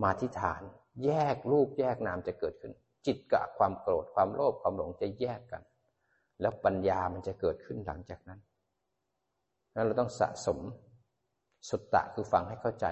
[0.03, 0.63] มาที่ฐาน
[1.05, 2.73] แยกรูปแยกนามจะเกิดขึ้น
[3.07, 5.63] จิตกับความโกรธความโลภความหลงจะแยกกัน
[6.41, 8.41] แล้วปัญญามันจะเกิดขึ้นหลังจากนั้น
[9.75, 10.59] นั้นเราต้องสะสม
[11.69, 12.87] สุตตะคือฟังให้เข้าใจ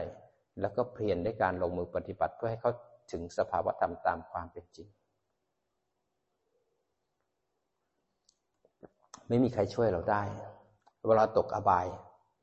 [0.61, 2.73] แล้วก็เพียรด้วยการลงมือปฏิบัติเพื่อให้เขา
[3.13, 4.89] ถึงสภาวะธรรมตามความเป็นจริง
[9.29, 10.23] ไม่มีใครช่วยเราได้
[11.07, 11.87] เวลาตกอบาย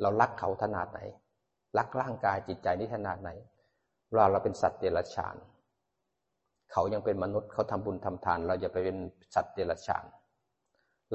[0.02, 1.00] เรารักเขาขนาดไหน
[1.78, 3.30] รักร่างกายจิตใจนี่ขนาดไหน
[4.10, 5.36] เวลาเราเป็นสัตว์เดรัจฉาน
[6.72, 8.98] เขายังเป็นมนุษย์เขาทำบุญทำทาน เราจะไปเป็น
[9.36, 10.06] สัตว์เดรัจฉาน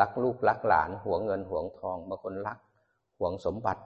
[0.01, 2.59] รักลูกรักหลานหวงเงินหวงทองบางคนรัก
[3.21, 3.83] หวงสมบัติ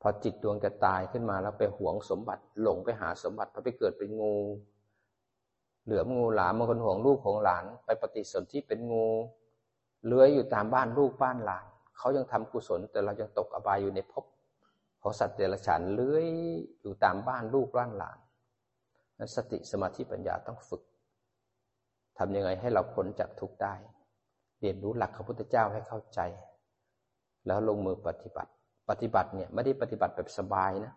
[0.00, 4.34] พอจิตดวงจะตายขึ้นมาแล้วไปหวงสมบัติ หลงไปหาสมบัติพอไปเกิดเป็นงู
[5.84, 9.06] เหลือมงูหลามบางคนห่วงลูกของหลาน ไปปฏิสนธิเป็นงู
[10.06, 11.64] เลื้อยอยู่ตามบ้านลูกบ้านหลาน
[11.96, 14.24] เขายังทำกุศล แต่เรายังตกอบายอยู่ในภพ
[15.02, 16.26] ของสัตว์เดรัจฉานเลื้อย
[16.80, 18.18] อยู่ตามบ้านลูกบ้านหลาน
[19.18, 20.82] นั้นสติสมาธิปัญญาต้องฝึก
[22.18, 23.74] ทำยังไงให้เราพ้นจากทุกข์ได้
[24.60, 26.20] เรียนรู้หลักของพระพุทธเจ้าให้เข้าใจ
[27.46, 28.50] แล้วลงมือปฏิบัติ
[28.90, 30.92] ปฏิบัติเนี่ยไม่ได้ปฏิบัติแบบสบายนะ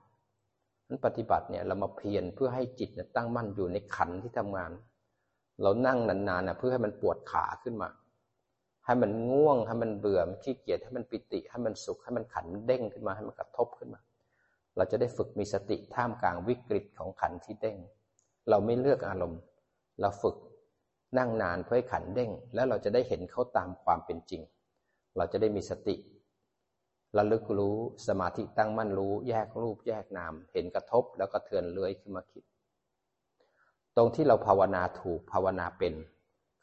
[0.88, 4.72] นั้นปฏิบัติเนี่ยเรามาเพียรเพื่อให้จิตเนี่ยตั้งมั่นอยู่ในขันที่ทำงาน
[5.62, 7.90] เรานั่งนานๆนะเพื่อให้มันปวดขาขึ้นมา
[8.86, 14.02] ให้มันง่วงให้มันเบื่อมันขี้เกียจให้มันปิติให้มันสุขให้มันขันเด้งขึ้นมาให้มันกระทบขึ้นมา
[14.78, 17.78] เราจะได้ฝึกมีสติท่ามกลางวิกฤตของขันที่เด้ง
[18.50, 19.42] เราไม่เลือกอารมณ์
[20.02, 20.36] เราฝึก
[21.18, 24.42] นั่งนานเพื่อให้ขันเด้ง แล้วเราจะได้เห็นเขาตามความเป็นจริง
[25.18, 25.96] เราจะได้มีสติ
[27.18, 32.44] ระลึกรู้สมาธิตั้งมั่นรู้ แยกรูปแยกนาม เห็นกระทบแล้วก็เทือนเลื้อยขึ้นมาคิด
[33.96, 35.94] ตรงที่เราภาวนาถูกภาวนาเป็น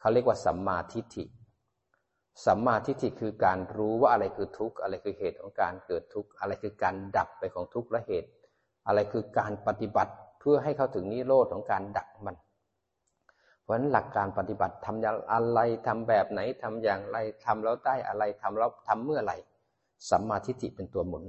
[0.01, 1.25] เขาเรียกว่าสัมมาทิฏฐิ
[2.47, 8.29] สัมมาทิฏฐิคือการรู้ว่าอะไรคือทุกข์อะไรคือเหตุของการเกิดทุกข์อะไรคือการดับไปของทุกข์และเหตุ
[8.87, 12.37] อะไรคือการปฏิบัติเพื่อให้เข้าถึงนิโรธของการดับมัน
[13.62, 19.37] เพราะฉะนั้นหลักการปฏิบัติทำอย่างอะไรทำแบบไหนทำอย่างไรทำแล้วได้อะไรทำแล้วทำเมื่อไหร่
[20.11, 21.25] สัมมาทิฏฐิเป็นตัวหมุน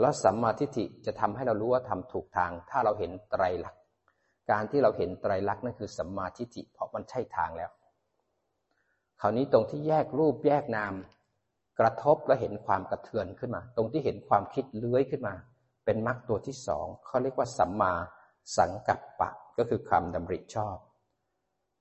[0.00, 3.80] แล้วสัมมาทิฏฐิจะทำให้เรารู้ว่าทำถูกทาง ถ้าเราเห็นไตรลักษณ์
[4.50, 7.70] การที่เราเห็นไตรลักษณ์นั่นคือสัมมาทิฏฐิเพราะมันใช่ทางแล้ว
[9.20, 10.94] คราวนี้ตรงที่แยกรูปแยกนาม
[11.80, 15.34] กระทบแล้วเห็นความกระเทือนขึ้นมา ตรงที่เห็นความคิดเลื้อยขึ้นมา
[15.84, 17.92] เป็นมรรคตัวที่สองเขาเรียกว่าสัมมา
[18.56, 20.76] สังกัปปะก็คือความดำริชอบ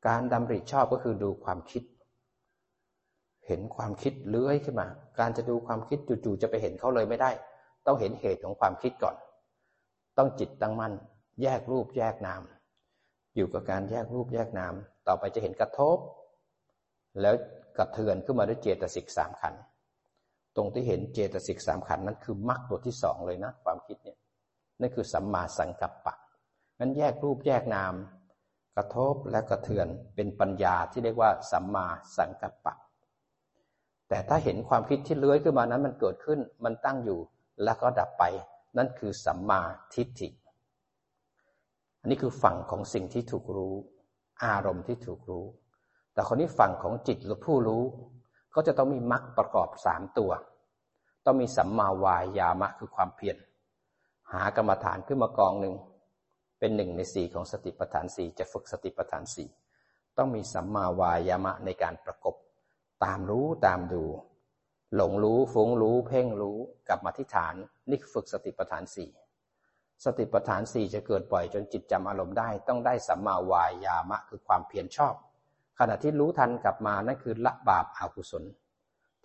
[0.08, 1.84] การดำริชอบก็คือดูความคิด
[3.52, 4.88] เห็นความคิดเลื้อยขึ้นมา
[5.20, 7.32] การจะดูความคิดจู่ๆจะไปเห็นเขาเลยไม่ได้
[7.86, 9.16] ต้องเห็นเหตุของความคิดก่อน
[10.18, 10.94] ต้องจิตตั้งมั่น
[11.42, 12.42] แยกรูปแยกนาม
[13.36, 14.74] อยู่กับการแยกรูปแยกนาม
[15.08, 15.98] ต่อไปจะเห็นกระทบ
[17.22, 17.34] แล้ว
[17.78, 19.54] กระเทือนขึ้นมาด้วยเจตสิกสามขัน
[20.56, 24.18] ตรงที่เห็นเจตสิกสามขันนั้นคือมรรคตัวที่สองเลยนะ ความคิดเนี่ย
[24.80, 26.16] นั่นคือสัมมาสังกัปปะ
[26.80, 27.94] งั้นแยกรูปแยกนาม
[28.76, 31.88] กระทบและกระเทือนเป็นปัญญาที่เรียกว่าสัมมา
[32.18, 32.76] สังกัปปะ
[34.14, 37.20] แต่ถ้าเห็นความคิดที่เลื้อยขึ้นมานั้นมันเกิดขึ้น มันตั้งอยู่
[37.64, 38.24] แล้วก็ดับไป
[38.78, 39.62] นั่นคือสัมมา
[39.94, 40.30] ทิฏฐิ
[42.00, 43.76] อันนี้คือฝั่งของสิ่งที่ถูกรู้
[44.44, 45.46] อารมณ์ที่ถูกรู้
[46.14, 47.84] แต่คนนี้ฝั่งของจิตหรือผู้รู้
[48.56, 50.32] ก็จะต้องมีมรรคประกอบสามตัว
[51.26, 53.38] ต้องมีสัมมาวายามะคือความเพียร
[54.32, 55.76] หากรรมฐานขึ้นมากองหนึ่ง
[56.60, 59.50] เป็นหนึ่งในสี่ของสติปัฏฐานสี่จะฝึกสติปัฏฐานสี่
[60.18, 62.36] ต้องมีสัมมาวายามะในการประกบ
[63.06, 64.04] ตามรู้ตามดู
[64.96, 67.56] หลงรู้ฟุ้งรู้ เพ่งรู้กลับมาที่ฐาน
[67.90, 69.10] นี่ฝึกสติปัฏฐานสี่
[70.06, 75.14] สติปัฏฐานสี่จะเกิดบ่อยจนจิตจำอารมณ์ได้ ต้องได้สัมมาวายามะคือความเพียรชอบ
[75.80, 78.44] ขณะที่รู้ทันกลับมานั่นคือละบาปอากุศล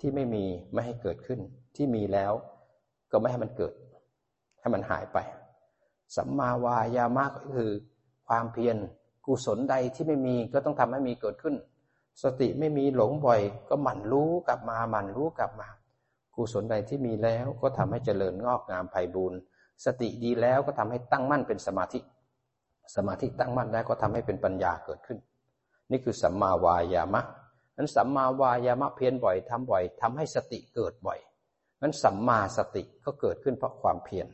[0.00, 1.40] ที่ไม่มีไม่ให้เกิดขึ้น
[1.76, 2.32] ที่มีแล้ว
[3.10, 3.74] ก็ไม่ให้มันเกิด
[4.60, 5.18] ให้มันหายไป
[6.16, 7.70] สัมมาวายามะก็คือ
[8.28, 8.76] ความเพียร
[9.26, 11.54] กุศลใดที่ไม่มีก็ต้องทำให้มีเกิดขึ้น
[12.22, 15.68] สติไม่มีหลงบ่อย ก็หมั่นรู้กลับมาหมั่นรู้กลับมา
[16.34, 19.38] กุศลใดที่มีแล้วก็ทำให้เจริญงอกงามไพ่บูรณ์
[19.84, 21.98] สติดีแล้วก็ทำให้ตั้งมั่นเป็นสมาธิ
[22.96, 25.18] สมาธิตั้งมั่นแล้วก็ทำให้เป็นปัญญาเกิดขึ้น
[25.90, 27.22] นี่คือสัมมาวายามะ
[27.76, 31.18] นั้นสัมมาวายามะเพียรบ่อยทำบ่อยทำให้สติเกิดบ่อย
[31.82, 34.26] นั้นสัมมาสติก็เกิดขึ้นเพราะความเพียร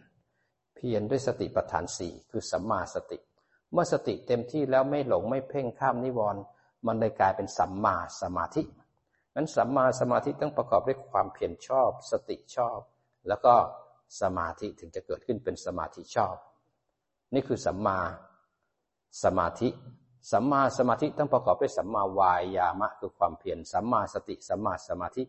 [0.77, 3.19] เพียรด้วยสติปัฏฐานสี่คือสัมมาสติ
[3.73, 6.43] เมื่อสติเต็มที่แล้วไม่หลงไม่เพ่งข้ามนิวรณ์
[6.87, 8.63] มันเลยกลายเป็นสัมมาสมาธิ
[9.35, 12.79] นั้นสัมมาสมาธิต้องประกอบด้วยความเพียรชอบ สติชอบ
[13.29, 13.55] แล้วก็
[14.21, 16.37] สมาธิถึงจะเกิดขึ้นเป็นสมาธิชอบ
[17.35, 17.99] นี่คือสัมมา
[19.25, 19.69] สมาธิ
[20.33, 25.23] สัมมาสมาธิต้องประกอบด้วยสัมมาวายามะคือความเพียร สัมมาสติ สัมมาสมาธิ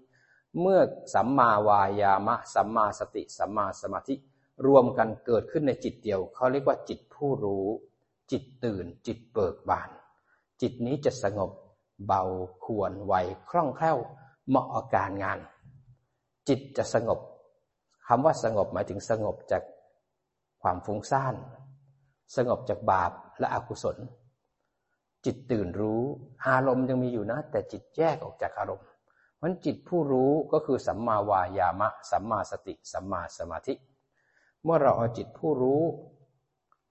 [0.60, 0.80] เมื่อ
[1.13, 4.16] สัมมาวายามะ สัมมาสติ สัมมาสมาธิ
[4.66, 7.68] รวมกันเกิดขึ้นในจิตเดียว เขาเรียกว่าจิตผู้รู้
[8.32, 9.89] จิตตื่น จิตเบิกบาน
[10.62, 11.52] จิตนี้จะสงบ
[12.08, 12.24] เบา
[12.66, 13.13] ควรไว
[13.50, 13.98] คล่องแคล่ว
[14.48, 15.39] เหมาะกับการงาน
[16.48, 17.20] จิตจะสงบ
[18.08, 19.63] คำว่าสงบหมายถึงสงบจาก
[20.62, 21.36] ความฟุ้งซ่าน
[22.36, 23.98] สงบจากบาปและอกุศล
[25.26, 26.02] จิตตื่นรู้
[26.48, 28.88] อารมณ์ยังมีอยู่นะ แต่จิตแยกออกจากอารมณ์
[29.42, 33.74] มันจิตผู้รู้ก็คือสัมมาวายามะ สัมมาสติ สัมมาสมาธิ
[34.63, 35.82] เมื่อเราเอาจิตผู้รู้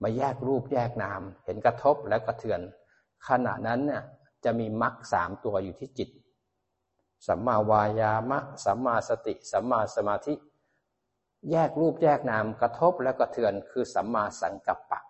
[0.02, 2.60] มาแยกรูปแยกนาม เห็นกระทบแล้วกระเทือน
[3.28, 4.02] ขณะนั้นเนี่ย
[4.44, 6.08] จะมีมรรคสามตัวอยู่ที่จิต
[7.26, 10.34] สัมมาวายามะ สัมมาสติ สัมมาสมาธิ
[11.50, 15.00] แยกรูปแยกนามกระทบและกระเทือนคือสัมมาสังกัปปะ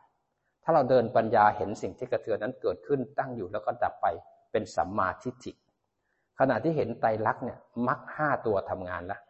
[0.63, 4.07] ถ้าเราเดินปัญญาเห็นสิ่งที่กระเทือนนั้นเกิดขึ้นตั้งอยู่แล้วก็ดับไป
[4.53, 5.53] เป็นสัมมาทิฏฐิ
[6.39, 9.21] ขณะที่เห็นไตรลักษณ์เนี่ยมรรคห้าตัวทำงานแล้ว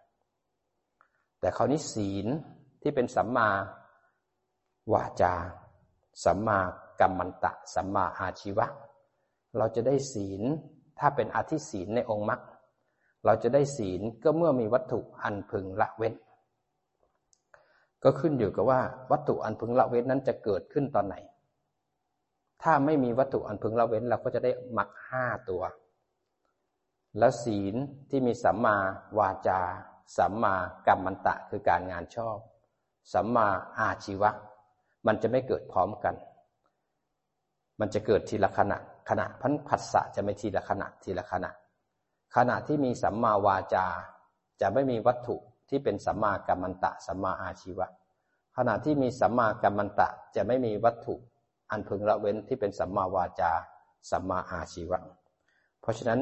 [1.40, 2.26] แต่คราวนี้ศีล
[2.82, 3.48] ที่เป็นสัมมา
[4.92, 5.34] วาจา
[6.24, 8.66] สัมมาก รรมันตะสัมมาอาชีวะ
[9.56, 10.42] เราจะได้ศีล
[10.98, 12.40] ถ้าเป็นอธิศีลในองค์มรรค
[13.24, 16.14] เราจะได้ศีลก็เมื่อมีวัตถุอันพึงละเว้น
[18.02, 21.16] ก็ขึ้นอยู่กับว่าวัตถุอันพึงละเว้นนั้นจะเกิดขึ้นตอนไหน
[22.62, 25.62] ถ้าไม่มีวัตถุอันพึงละเว้นเราก็จะได้มักห้าตัว
[27.18, 27.74] แล้วศีล
[28.10, 28.76] ที่มีสัมมา
[29.18, 29.60] วาจา
[30.16, 30.54] สัมมา
[30.86, 32.38] กัมมันตะคือการงานชอบ
[33.12, 33.46] สัมมา
[33.78, 34.30] อาชีวะ
[35.06, 36.14] มันจะไม่เกิดพร้อมกัน
[37.82, 41.50] มันจะเกิดทีละขณะ ขณะพันผัสสะจะไม่ทีละขณะทีละขณะ
[42.36, 43.86] ขณะที่มีสัมมาวาจา
[44.60, 45.36] จะไม่มีวัตถุ
[45.68, 47.86] ที่เป็นสัมมากัมมันตะสัมมาอาชีวะ
[48.56, 51.14] ขณะที่มีสัมมากัมมันตะจะไม่มีวัตถุ
[51.70, 53.52] อันพึงละเว้นที่เป็นสัมมาวาจา
[54.10, 54.98] สัมมาอาชีวะ
[55.80, 56.20] เพราะฉะนั้น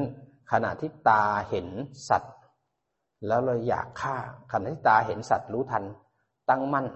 [0.52, 1.68] ขณะที่ตาเห็น
[2.08, 2.34] สัตว์
[3.26, 4.16] แล้วเราอยากฆ่า
[4.52, 5.84] ขณะที่ตาเห็นสัตว์รู้ทัน
[6.48, 6.86] ตั้งมั่น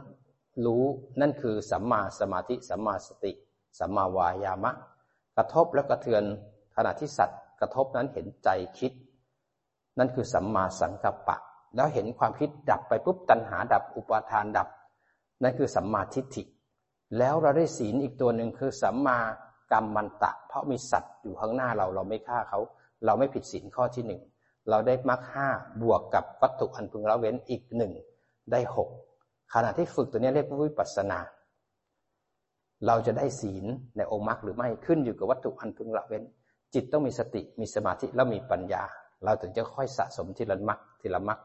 [0.65, 0.85] รู้
[1.21, 3.33] นั่นคือสัมมาสมาธิสัมมาสติ
[3.79, 4.73] สัมมาวายามะ
[5.37, 6.25] กระทบแล้วกระเทือน
[6.77, 8.93] ขณะที่สัตว์ กระทบนั้นเห็นใจคิด
[9.99, 11.37] นั่นคือสัมมาสังกัปปะ
[11.77, 14.69] แล้วเห็นความคิดดับไปปุ๊บตัณหาดับอุปาทานดับ
[15.43, 16.43] นั่นคือสัมมาทิฏฐิ
[17.19, 19.19] แล้วเราได้ศีลอีกตัวหนึ่งคือสัมมา
[19.73, 22.61] กรรมมันตะ เพราะมีสัตว์อยู่ข้างหน้าเราเราไม่ฆ่าเขา
[23.05, 24.23] เราไม่ผิดศีลข้อที่หนึ่ง
[24.71, 25.49] เราได้มรรคห้า
[25.83, 27.93] บวกกับวัตถุอันพึงละเว้นอีกหนึ่ง
[28.53, 28.89] ได้หก
[29.55, 31.19] ขณะที่ฝึกตัวนี้เรียกว่าวิปัสสนา
[32.87, 33.65] เราจะได้ศีล
[33.97, 36.25] ในองค์มรรคหรือไม่ขึ้นอยู่กับวัตถุอันพึงละเว้น
[36.75, 38.83] จิตต้องมีสติมีสมาธิแล้วมีปัญญา
[39.25, 41.39] เราถึงจะค่อยสะสมทีละมักทีละมัก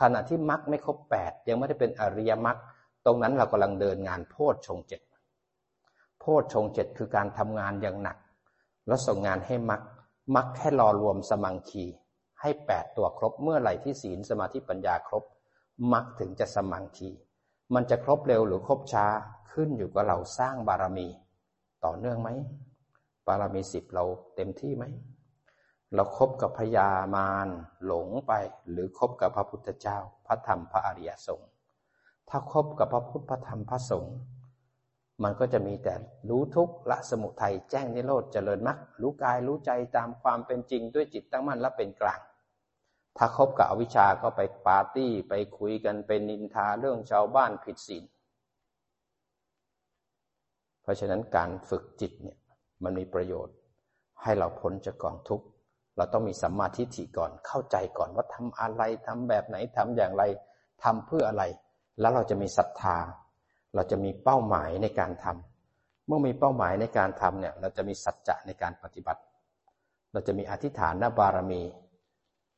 [0.00, 2.58] ขณะที่มักไม่ครบแปดยังไม่ได้เป็นอริยมัก
[3.04, 5.00] ตรงนั้นเรากำลังเดินงานโพชฌงเจ็ด
[6.20, 8.16] โพชฌงเจ็ดคือการทำงานอย่างหนัก
[8.86, 9.80] แล้วส่งงานให้มัก
[10.36, 11.84] มักแค่รอรวมสมังคี
[12.40, 15.24] ให้แปดตัวครบเมื่อไหร่ที่ศีลสมาธิปัญญาครบ
[15.92, 17.10] มักถึงจะสมังคี
[17.74, 19.06] มันจะครบเร็วหรือครบช้า
[19.52, 21.08] ขึ้นอยู่กับเราสร้างบารมี
[21.84, 22.30] ต่อเนื่องไหม
[23.26, 24.04] บารมีสิบเรา
[24.36, 24.84] เต็มที่ไหม
[25.94, 27.48] เราครบกับพญามาร
[27.84, 28.32] หลงไป
[28.70, 31.50] หรือคบกับพระพุทธเจ้า พระธรรมพระอริยสงฆ์
[32.28, 34.16] ถ้าคบกับพระพุทธพระธรรมพระสงฆ์
[35.22, 35.94] มันก็จะมีแต่
[36.28, 42.20] รู้ทุกข์ละสมุทัยแจ้งนิโรธเจริญมรรครู้กายรู้ใจตามความเป็นจริงด้วยจิตตั้งมั่นและเป็นกลาง
[43.16, 48.04] ถ้าคบกับอวิชาก็ไปปาร์ตี้ไปคุยกันเป็นนินทาเรื่องชาวบ้านผิดศีล
[50.82, 52.38] เพราะฉะนั้นการฝึกจิตเนี่ย
[52.82, 53.54] มันมีประโยชน์
[54.22, 55.46] ให้เราพ้นจากกองทุกข์
[55.96, 60.22] เราต้องมีสัมมาทิฏฐิก่อนเข้าใจก่อนว่าทำอะไรทำแบบไหนทำอย่างไร
[60.84, 61.44] ทำเพื่ออะไร
[62.00, 62.96] แล้วเราจะมีศรัทธา
[63.74, 69.20] เราจะมีเป้าหมายในการทำเมื่อมีเป้าหมายในการทำเนี่ยเราจะมีสัจจะในการปฏิบัติ
[70.12, 71.62] เราจะมีอธิษฐานบารมี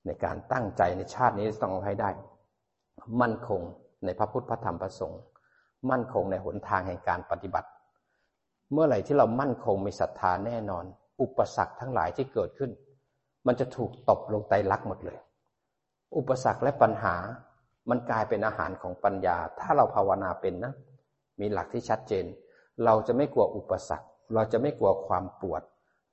[0.08, 2.10] ในการตั้งใจในชาตินี้ต้องเอาให้ได้
[3.20, 3.60] มั่นคง
[4.04, 5.20] ในพระพุทธพระธรรมพระสงฆ์
[5.90, 7.68] มั่นคงในหนทางแห่งการปฏิบัติ
[8.72, 10.84] เมื่อไหร่ที่เรามั่นคงมีศรัทธาแน่นอน
[11.20, 12.70] อุปสรรคทั้งหลายที่เกิดขึ้น
[13.46, 15.18] มันจะถูกตบลงไตลักหมดเลย
[16.16, 17.14] อุปสรรคและปัญหา
[17.90, 20.72] มันกลายเป็นอาหารของปัญญา ถ้าเราภาวนาเป็นนะ
[21.40, 22.24] มีหลักที่ชัดเจน
[22.84, 25.62] เราจะไม่กลัวอุปสรรค เราจะไม่กลัวความปวด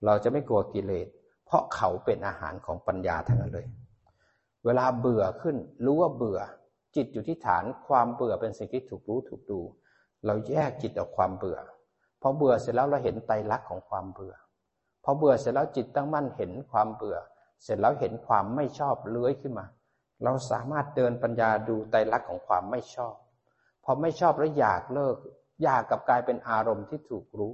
[0.06, 1.08] เราจะไม่กลัวกิเลส
[1.46, 3.66] เพราะเขาเป็นอาหารของปัญญาทั้งนั้นเลย
[4.66, 6.40] เวลาเบื่อขึ้น รู้ว่าเบื่อ
[6.96, 9.62] จิตอยู่ที่ฐานความเบื่อเป็นสิ่งที่ถูกรู้ถูกดู
[10.26, 11.60] เราแยกจิตออกความเบื่อ
[12.22, 14.34] พอเบื่อเสร็จแล้วเราเห็นไตรลักษณ์ของความเบื่อ
[15.04, 17.18] พอเบื่อเสร็จแล้วจิตตั้งมั่นเห็นความเบื่อ
[17.64, 19.66] เสร็จแล้วเห็นความไม่ชอบเลื้อยขึ้นมา
[20.24, 23.16] เราสามารถเดินปัญญาดูไตรลักษณ์ของความไม่ชอบ
[23.84, 25.16] พอไม่ชอบแล้วอยากเลิก
[25.64, 27.54] อยากกับกลายเป็นอารมณ์ที่ถูกรู้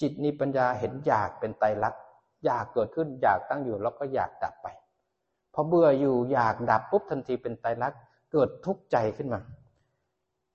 [0.00, 2.02] จิตนี้ปัญญาเห็นอยากเป็นไตรลักษณ์
[2.44, 4.68] อยากเกิดขึ้นอยากตั้งอยู่แล้วก็อยากดับไป
[5.54, 8.00] พอเบื่ออยู่อยากดับปุ๊บทันทีเป็นไตรลักษณ์
[8.32, 9.40] เกิดทุกข์ใจขึ้นมา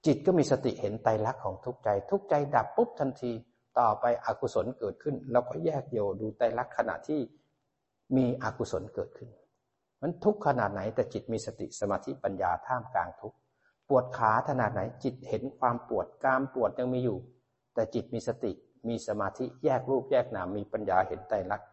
[0.05, 3.31] จิตก็มีสติเห็นไตรลักษณ์ของทุกข์ใจ ทุกข์ใจดับปุ๊บทันที
[3.79, 7.19] ต่อไปอกุศลเกิดขึ้น เราก็แยกโยดูไตรลักษณ์ขณะที่
[8.15, 9.29] มีอกุศลเกิดขึ้น
[10.01, 13.33] มันทุกขนาดไหนแต่จิตมีสติสมาธิปัญญาท่ามกลางทุก
[13.89, 17.17] ปวดขาขนาดไหนจิตเห็นความปวดกามปวดยังมีอยู่
[17.73, 18.51] แต่จิตมีสติ
[18.87, 21.67] มีสมาธิแยกรูปแยกนามมีปัญญาเห็นไตรลักษณ์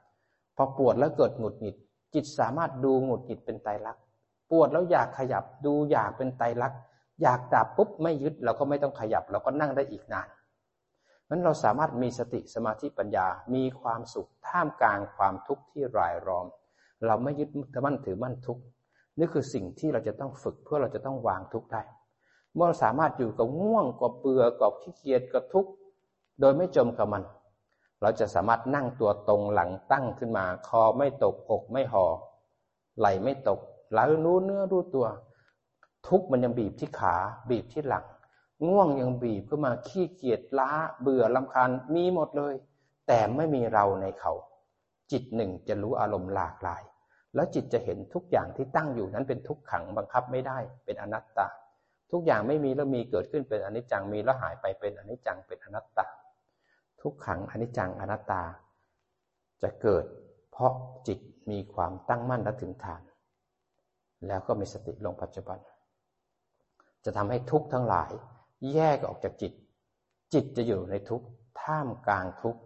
[0.57, 1.77] พอปวดแล้วเกิดหงุดหงิด
[2.15, 4.03] จิตสามารถดูหงุดหงิดเป็นไตรลักษณ์
[4.51, 6.79] ปวดแล้วอยากขยับดูอยากเป็นไตรลักษณ์
[7.23, 10.29] อยากดับปุ๊บไม่ยึดเราก็ไม่ต้องขยับเราก็นั่งได้อีกนาน
[11.31, 16.47] นั้นเราสามารถมีสติสมาธิปัญญา มีความสุขท่ามกลางความทุกข์ที่รายล้อม
[17.07, 17.51] เราไม่ยึด
[17.85, 18.63] มั่นถือมั่นทุกข์
[19.19, 21.83] นี่คือสิ่งที่เราจะต้องฝึกเพื่อเราจะต้องวางทุกข์ได้
[22.55, 25.71] เมื่อเราสามารถอยู่กับง่วงกับเบื่อกับขี้เกียจกับทุกข์
[26.41, 27.23] โดยไม่จมกับมัน
[28.05, 32.07] เราจะสามารถนั่งตัวตรงหลังตั้งขึ้นมา คอไม่ตกอกไม่ห่อ
[32.99, 33.61] ไหลไม่ตก
[33.93, 35.07] ไหลรู้เนื้อรู้ตัว
[36.09, 37.17] ทุกมันยังบีบที่ขา
[37.51, 38.05] บีบที่หลัง
[38.67, 42.55] ง่วงยังบีบขึ้นมาขี้เกียจล้า เบื่อลำคาญมีหมดเลย
[43.09, 44.33] แต่ไม่มีเราในเขา
[45.11, 46.83] จิตหนึ่งจะรู้อารมณ์หลากหลาย
[47.35, 51.47] แล้วจิตจะเห็นทุกอย่างที่ตั้งอยู่นั้นเป็นทุกขังบังคับไม่ได้เป็นอนัตตา
[52.13, 56.07] ทุกอย่างไม่มีแล้วมีเกิดขึ้นเป็นอนิจจังมีแล้วหายไปเป็นอนิจจังเป็นอนัตตา
[57.05, 58.43] ทุกขังอนิจจังอนัตตา
[59.63, 60.05] จะเกิด
[60.51, 60.73] เพราะ
[61.07, 61.19] จิต
[61.51, 63.03] มีความตั้งมั่นและถึงฐาน
[64.27, 65.59] แล้วก็มีสติลงปัจจุบัน
[67.05, 68.11] จะทำให้ทุกทั้งหลาย
[68.75, 69.53] แยกออกจากจิต
[70.35, 71.23] จิตจะอยู่ในทุก
[71.63, 72.57] ท่ามกลางทุก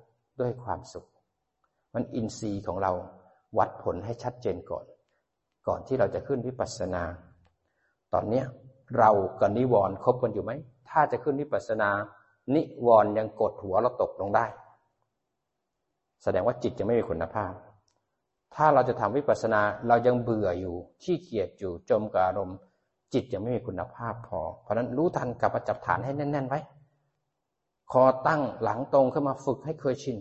[0.41, 1.09] ด้วยความสุข
[1.95, 2.93] มันอินทรีย์ของเรา
[3.59, 4.85] วัดผลให้ชัดเจนก่อน
[5.69, 7.03] ก่อนที่เราจะขึ้นวิปัสสนา
[8.13, 8.47] ตอนเนี้ย
[8.99, 10.53] เรากับนิวรณ์คบกันอยู่ไหม
[10.89, 11.91] ถ้าจะขึ้นวิปัสสนา
[12.55, 14.47] นิวรณ์ยังกดหัวเราตกลงได้
[16.23, 17.53] แสดงว่าจิตจะไม่มีคุณภาพ
[18.55, 22.59] ถ้าเราจะทำวิปัสสนาเรายังเบื่ออยู่ขี้เกียจอยู่จมกับอารมณ์
[23.15, 26.61] จิตยังไม่มีคุณภาพพอ เพราะนั้นรู้ทันกลับประจับฐานให้แน่น ๆ ไว้
[27.93, 30.19] คอตั้งหลังตรงขึ้นมาฝึกให้เคยชิน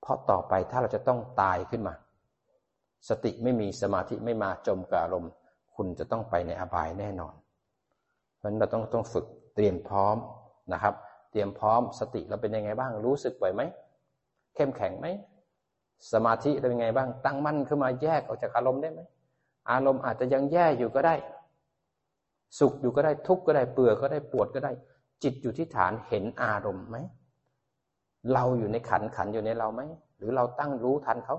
[0.00, 1.94] เพราะต่อไปถ้าเราจะต้องตายขึ้นมา
[3.08, 5.32] สติไม่มีสมาธิไม่มาจมกับอารมณ์
[5.76, 7.34] คุณจะต้องไปในอบายแน่นอน
[8.36, 10.16] เพราะนั้นเราต้องต้องฝึกเตรียมพร้อม
[10.72, 10.94] นะครับ
[11.30, 13.62] เตรียมพร้อมสติเราเป็นยังไงบ้าง รู้สึกไหวไหม
[14.54, 15.06] เข้มแข็งไหม
[16.12, 19.00] สมาธิเราเป็นยังไงบ้าง ตั้งมั่นขึ้นมาแยกออกจากอารมณ์ได้ไหม
[19.70, 21.14] อารมณ์อาจจะยังแย่อยู่ก็ได้
[22.58, 24.72] สุขอยู่ก็ได้ทุกข์ก็ได้เบื่อก็ได้ปวดก็ได้
[25.22, 26.96] จิตอยู่ที่ฐานเห็นอารมณ์ไหม
[28.32, 29.82] เราอยู่ในขันขันอยู่ในเราไหม
[30.16, 31.36] หรือเราตั้งรู้ทันเขา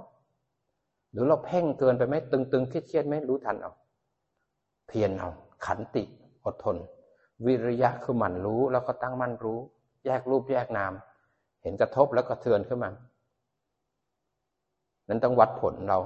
[1.11, 3.71] หรือเราเพ่งเกินไปไหมตึงๆเครียดๆไหมรู้ทันเอา
[4.87, 5.29] เพียรเอา
[5.65, 6.03] ขันติ
[6.45, 6.77] อดทน
[7.45, 9.59] วิริยะคือหมั่นรู้แล้วก็ตั้งมั่นรู้
[10.05, 10.93] แยกรูปแยกนาม
[11.61, 12.91] เห็นกระทบแล้วก็เทือนขึ้นมา
[15.07, 15.99] นั้นต้องวัดผลเรา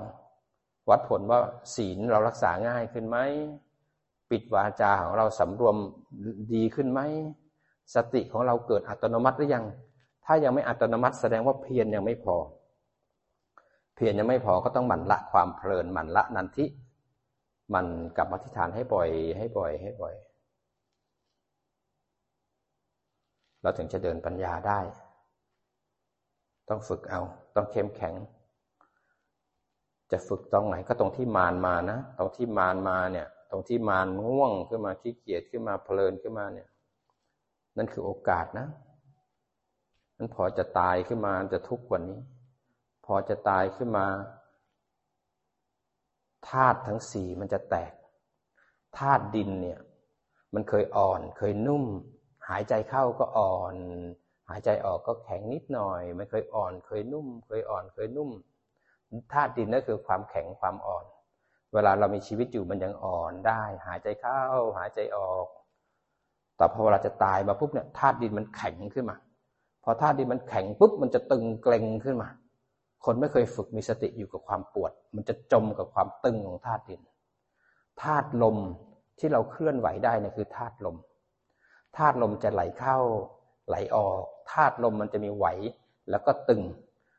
[0.90, 1.40] วัดผลว่า
[1.76, 3.18] ศีลเรารักษาง่ายขึ้นไหม
[4.32, 5.76] ปิดวาจาของเราสำรวม
[6.54, 7.00] ดีขึ้นไหม
[7.96, 9.66] สติของเราเกิดอัตโนมัติหรือยัง
[10.26, 12.36] ถ้ายังไม่อัตโนมัติแสดงว่าเพียรยังไม่พอ
[13.96, 16.66] เพียรยังไม่พอก็ต้องหมั่นละความเพลินหมั่นละนันทิ
[17.74, 20.14] มันกลับมาที่ฐานให้บ่อยให้บ่อยให้บ่อย
[23.64, 24.80] เราถึงจะเดินปัญญาได้
[26.70, 27.22] ต้องฝึกเอา
[27.56, 28.16] ต้องเข้มแข็ง
[30.12, 36.70] จะฝึกตรงไหนก็ตรงที่มานมานะ ตรงที่มานมาเนี่ย ตรงที่มานง่วงขึ้นมาที่เกียจขึ้นมาเพลินขึ้นมาเนี่ย
[37.78, 38.68] นั่นคือโอกาสนะ
[40.18, 42.20] นั้นพอจะตายขึ้นมาจะทุกข์กว่านี้
[43.06, 44.06] พอจะตายขึ้นมา
[46.50, 47.94] ธาตุทั้งสี่มันจะแตก
[48.98, 49.80] ธาตุดินเนี่ย
[50.54, 51.86] มันเคยอ่อนเคยนุ่ม
[52.50, 53.76] หายใจเข้าก็อ่อน
[54.50, 58.30] หายใจออกก็แข็งนิดหน่อย ไม่เคยอ่อนเคยนุ่ม เคยอ่อนเคยนุ่ม
[59.34, 61.06] ธาตุดินนั่นคือความแข็งความอ่อน
[61.74, 64.42] เวลาเรามีชีวิตอยู่มันยังอ่อนได้ หายใจเข้า
[64.78, 65.48] หายใจออก
[66.58, 69.18] แต่พอเวลาจะตายมาปุ๊บเนี่ยธาตุดินมันแข็งขึ้นมา
[69.84, 72.30] พอธาตุดินมันแข็งปุ๊บมันจะตึงเกร็งขึ้นมา
[73.06, 77.02] คนไม่เคยฝึกมีสติอยู่กับความปวด มันจะจมกับความตึงของธาตุดิน
[78.02, 78.58] ธาตุลม
[79.20, 80.96] ที่เราเคลื่อนไหวได้เนี่ยคือธาตุลม
[81.98, 82.98] ธาตุลมจะไหลเข้า
[83.68, 85.46] ไหลออกธาตุลมมันจะมีไหว
[86.10, 86.62] แล้วก็ตึง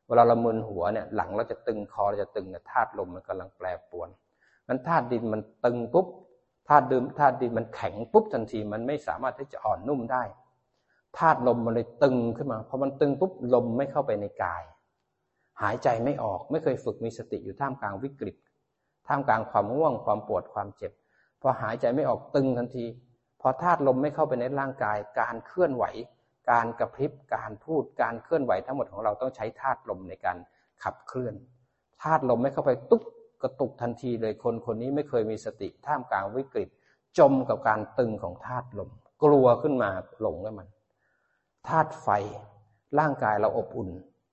[0.06, 4.08] เวลาเรามึนหัวเนี่ยหลังเราจะตึงคอเราจะตึงเนี่ยธาตุลมมันกำลังแปรปรวน
[4.68, 6.06] มันธาตุดินมันตึงปุ๊บ
[6.68, 10.22] ธาตุดินธาตุดินมันแข็งปุ๊บทันทีมันไม่สามารถที่จะอ่อนนุ่มได้
[11.18, 14.62] ธาตุลมมันเลยตึงขึ้นมาพอมันตึงปุ๊บลมไม่เข้าไปในกาย
[15.62, 18.36] หายใจไม่ออกไม่เคยฝึกมีสติอยู่ท่ามกลางวิกฤต
[19.06, 20.92] ท่ามกลางความง่วงความปวดความเจ็บ
[21.40, 22.84] พอหายใจไม่ออกตึงทันที
[23.46, 25.84] พอธาตุลมไม่เข้าไปในร่างกาย การเคลื่อนไหว
[26.50, 30.36] การกระพริบการพูดการเคลื่อนไหวทั้งหมดของเราต้องใช้ธาตุลมในการ
[30.82, 31.34] ขับเคลื่อน
[32.02, 33.02] ธาตุลมไม่เข้าไปตุ๊บ
[33.42, 36.68] กระตุกทันทีเลยคนคนนี้ไม่เคยมีสติท่ามกลางวิกฤต
[37.18, 38.90] จมกับการตึงของธาตุลม
[39.24, 40.68] กลัวขึ้นมาหลงกับมัน
[41.68, 42.08] ธาตุไฟ
[42.98, 43.90] ร่างกายเราอบอุ่น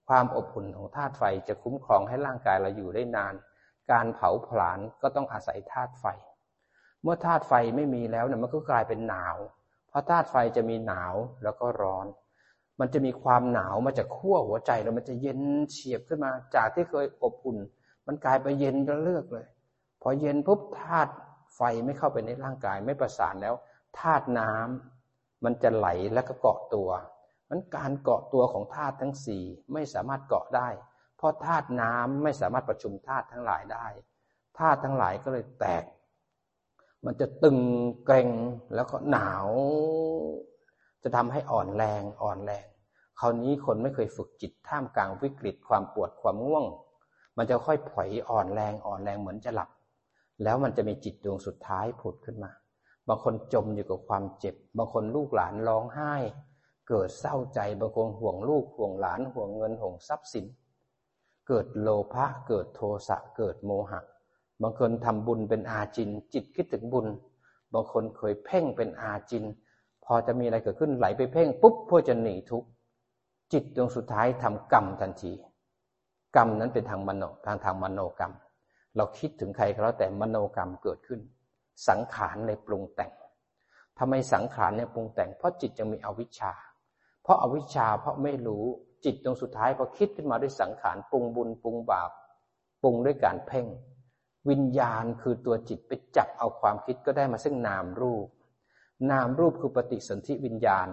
[0.10, 3.34] ความอบอุ่นของธาตุไฟจะคุ้มครองให้ร่างกายเราอยู่ได้นาน
[3.92, 6.06] การเผาผลาญก็ต้องอาศัยธาตุไฟ
[7.04, 9.38] เมื่อธาตุไฟไม่มีแล้วเนี่ยมันก็กลายเป็นหนาว
[9.90, 12.08] เพราะธาตุไฟจะมีหนาวแล้วก็ร้อน
[12.80, 17.58] มันจะมีความหนาวมาจากขั้วหัวใจแล้วมันจะเย็นเฉียบขึ้นมา จากที่เคยอบอุ่น
[18.08, 19.48] มันกลายไปเย็นระเลือกเลย
[20.02, 21.12] พอเย็นปุ๊บธาตุ
[21.56, 23.56] ไฟไม่เข้าไปในร่างกายไม่ประสานแล้ว
[24.00, 26.90] ธาตุน้ำมันจะไหลแล้วก็เกาะตัว
[27.50, 29.44] มันการเกาะตัวของธาตุทั้งสี่
[29.74, 30.70] ไม่สามารถเกาะได้
[31.18, 33.88] เพราะธาตุน้ำไม่สามารถประชุมธาตุทั้งหลายได้
[34.60, 35.84] ธาตุทั้งหลายก็เลยแตก
[37.06, 37.58] มันจะตึง
[38.06, 38.30] เกร็ง
[38.76, 39.48] แล้วก็หนาว
[41.04, 42.66] จะทำให้อ่อนแรงอ่อนแรง
[43.20, 46.66] คราวนี้คนไม่เคยฝึกจิตท่ามกลางวิกฤตความปวดความง่วง
[47.38, 49.70] มันจะค่อยผอยอ่อนแรงอ่อนแรงเหมือนจะหลับ
[50.44, 52.52] แล้วมันจะมีจิตดวงสุดท้ายผุดขึ้นมา
[53.08, 56.14] บางคนจมอยู่กับความเจ็บ บางคนลูกหลานร้องไห้
[56.90, 60.46] เกิดเศร้าใจบางคนห่วงลูกห่วงหลานห่วงเงินห่วงทรัพย์สิน
[61.48, 64.02] เกิดโลภะเกิดโทสะเกิดโมหะ
[64.62, 67.08] บางคนทำบุญเป็นอาจิน จิตคิดถึงบุญ
[67.74, 69.44] บางคนเคยเพ่งเป็นอาจิน
[70.06, 72.68] พอจะมีอะไรเกิดขึ้นไหลไปเพ่งปุ๊บเพื่อจะหนีทุกข์
[73.54, 75.34] จิตดวงสุดท้ายทำกรรมทันที
[76.36, 78.34] กรรมนั้นเป็นทางมโนทางทางมโนกรรม
[78.96, 81.20] เราคิดถึงใครก็แล้วแต่มโนกรรมเกิดขึ้น
[81.88, 83.12] สังขารในปรุงแต่ง
[84.00, 86.54] ทำไมสังขารเนี่ยปรุงแต่ง เพราะจิตยังมีอวิชชา
[87.24, 88.66] เพราะอาวิชชาเพราะไม่รู้
[89.06, 92.10] จิตตรงสุดท้ายพอคิดขึ้นมาด้วยสังขารปรุงบุญปรุงบาป
[92.84, 93.66] ปรุงด้วยการเพ่ง
[94.50, 98.28] วิญญาณคือตัวจิตไปจับเอาความคิดก็ได้มาซึ่งนามรูป
[99.12, 100.88] นามรูปคือปฏิสนธิวิญญาณ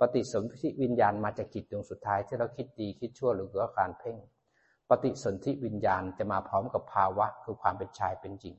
[0.00, 4.16] ปฏิสนธิวิญญาณมาจากจิตดวงสุดท้ายที่เราคิดดีคิดชั่วหรือว่าการเพ่ง
[4.90, 8.56] ปฏิสนธิวิญญาณจะมาพร้อมกับภาวะคือความเป็นชายเป็นหญิง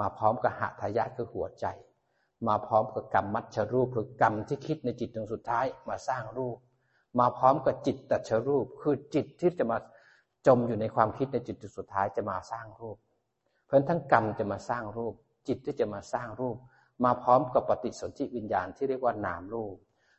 [0.00, 1.66] มาพร้อมกับหะทายะคือหัวใจ
[2.48, 6.56] มาพร้อมกับกรรมมัชรูปคือกรรมที่คิดในจิตดวงสุดท้ายมาสร้างรูป
[7.18, 9.78] มาพร้อมกับจิตตัชรูป คือจิตที่จะมา
[10.46, 12.98] จมอยู่ในความคิดในจิตจุดสุดท้ายจะมาสร้างรูป
[13.66, 15.14] เพราะทั้งกรรมจะมาสร้างรูป
[15.48, 16.56] จิตที่จะมาสร้างรูป
[17.04, 19.76] มาพร้อมกับปฏิสนธิวิญญาณที่เรียกว่านามรูป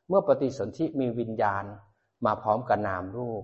[0.07, 1.65] เมื่อปฏิสนธิมีวิญญาณ
[2.25, 3.43] มาพร้อมกับนามรูป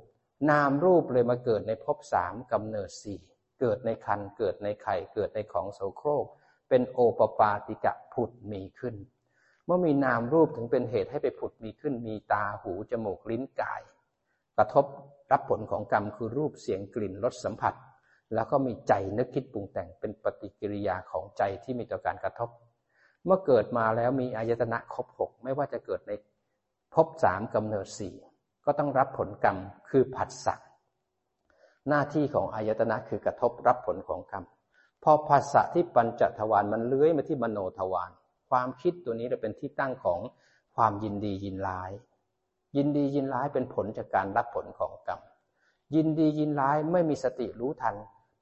[0.52, 3.20] นามรูปเลยมาเกิดในภพสามกำเนิดสี่
[3.60, 6.26] เกิดในคันเกิดในไข่เกิดในของโสโครก
[6.70, 8.96] เป็นโอปปาติกะผุดมีขึ้น
[9.66, 13.82] เมื่อมีนามรูปถึงเป็นเหตุให้ไปผุดมีขึ้น มีตาหูจมูกลิ้นกาย
[14.58, 14.86] กระทบ
[15.32, 17.74] รับผลของกรรมคือรูปเสียงกลิ่นรสสัมผัส
[18.34, 22.50] แล้วก็มีใจนึกคิดปรุงแต่งเป็นปฏิกิริยาของใจที่มีต่อการกระทบ
[23.26, 26.12] เมื่อเกิดมาแล้วมีอายตนะครบหกไม่ว่าจะเกิดใน
[26.94, 28.16] ภพสามกำเนิดสี่
[28.66, 29.58] ก็ต้องรับผลกรรม
[29.90, 30.56] คือผัสสะ
[31.90, 34.44] หน้าที่ของอายตนะคือกระทบรับผลของกรรม
[35.04, 38.12] พอผัสสะที่ปัญจทวารมันเลื้อยมาที่มโนทวาร
[38.50, 40.20] ความคิดตัวนี้จะเป็นที่ตั้งของ
[40.76, 41.92] ความยินดียินร้าย
[42.78, 45.20] ยินดียินร้ายเป็นผลจากการรับผลของกรรม
[45.96, 47.96] ยินดียินร้ายไม่มีสติรู้ทัน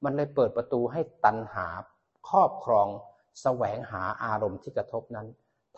[0.04, 1.66] มันเลยเปิดประตูให้ตัณหา
[2.28, 2.92] ครอบครองส
[3.42, 5.26] แสวงหาอารมณ์ที่กระทบนั้น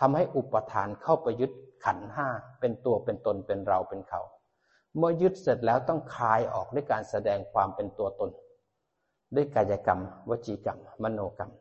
[0.00, 1.52] ทำให้อุปทานเข้าไปยึด
[1.84, 2.28] ขันห้า
[2.60, 4.20] เป็นตัวเป็นตนเป็นเราเป็นเขา
[4.96, 8.30] เมื่อยึดเสร็จแล้วต้องคลายออกด้วยการแสดงความเป็นตัวตน
[9.34, 10.00] ด้วยกายกรรม
[10.30, 11.52] วจีกรรม มโนกรรม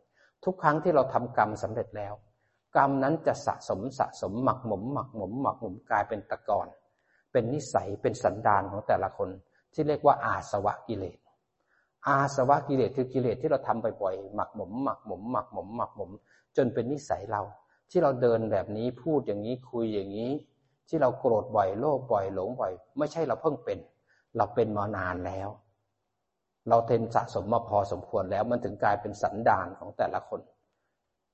[0.43, 2.14] ทุกครั้งที่เราทำกรรมสำเร็จแล้ว
[2.78, 6.68] กรรมนั้นจะสะสมสะสมหมักหมมหมักหมมหมักหมมกลายเป็นตะกอน
[7.32, 9.30] เป็นนิสัยเป็นสันดานของแต่ละคน
[9.74, 11.18] ที่เรียกว่าอาสวะกิเลส
[12.08, 16.12] อาสวะกิเลสคือกิเลสที่เราทำบ่อยๆหมักหมมหมักหมมหมักหมมหมักหมม
[16.58, 17.41] จนเป็นนิสัยเรา
[17.89, 20.32] ที่เราเดินแบบนี้พูดอย่างนี้คุยอย่างนี้
[20.88, 23.80] ที่เราโกรธบ่อยโลภบ่อยหลงบ่อย ไม่ใช่เราเพิ่งเป็น
[24.38, 25.49] เราเป็นมานานแล้ว
[26.70, 30.39] เราเทนสะสมมาพอสมควรแล้วมันถึงกลายเป็นสันดานของแต่ละคน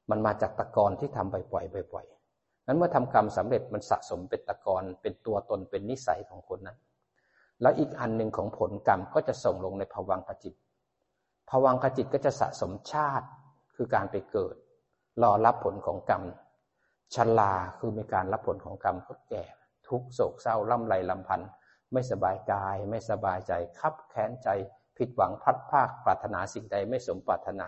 [0.09, 6.77] มันมาจากตะกอนที่ทำบ่อยๆบ่อยๆนั้นเมื่อทำกรรมสำเร็จมันสะสมเป็นตะกอนเป็นตัวตนเป็นนิสัยของคนนั้น
[7.61, 10.55] แล้วอีกอันหนึ่งของผลกรรมก็จะส่งลงในภวังคจิต
[11.49, 13.27] ภวังคจิตก็จะสะสมชาติ
[13.75, 14.55] คือการไปเกิด
[15.23, 16.23] รอรับผลของกรรม
[17.15, 19.43] ชลาคือมีการรับผลของกรรมก็แก่
[19.87, 21.49] ทุกโศกเศร้าล่ำไรลำพันธ์
[21.93, 24.47] ไม่สบายกาย ไม่สบายใจคับแค้นใจ
[24.97, 27.67] ผิดหวังพัดภาคปรารถนาสิ่งใดไม่สมปรารถนา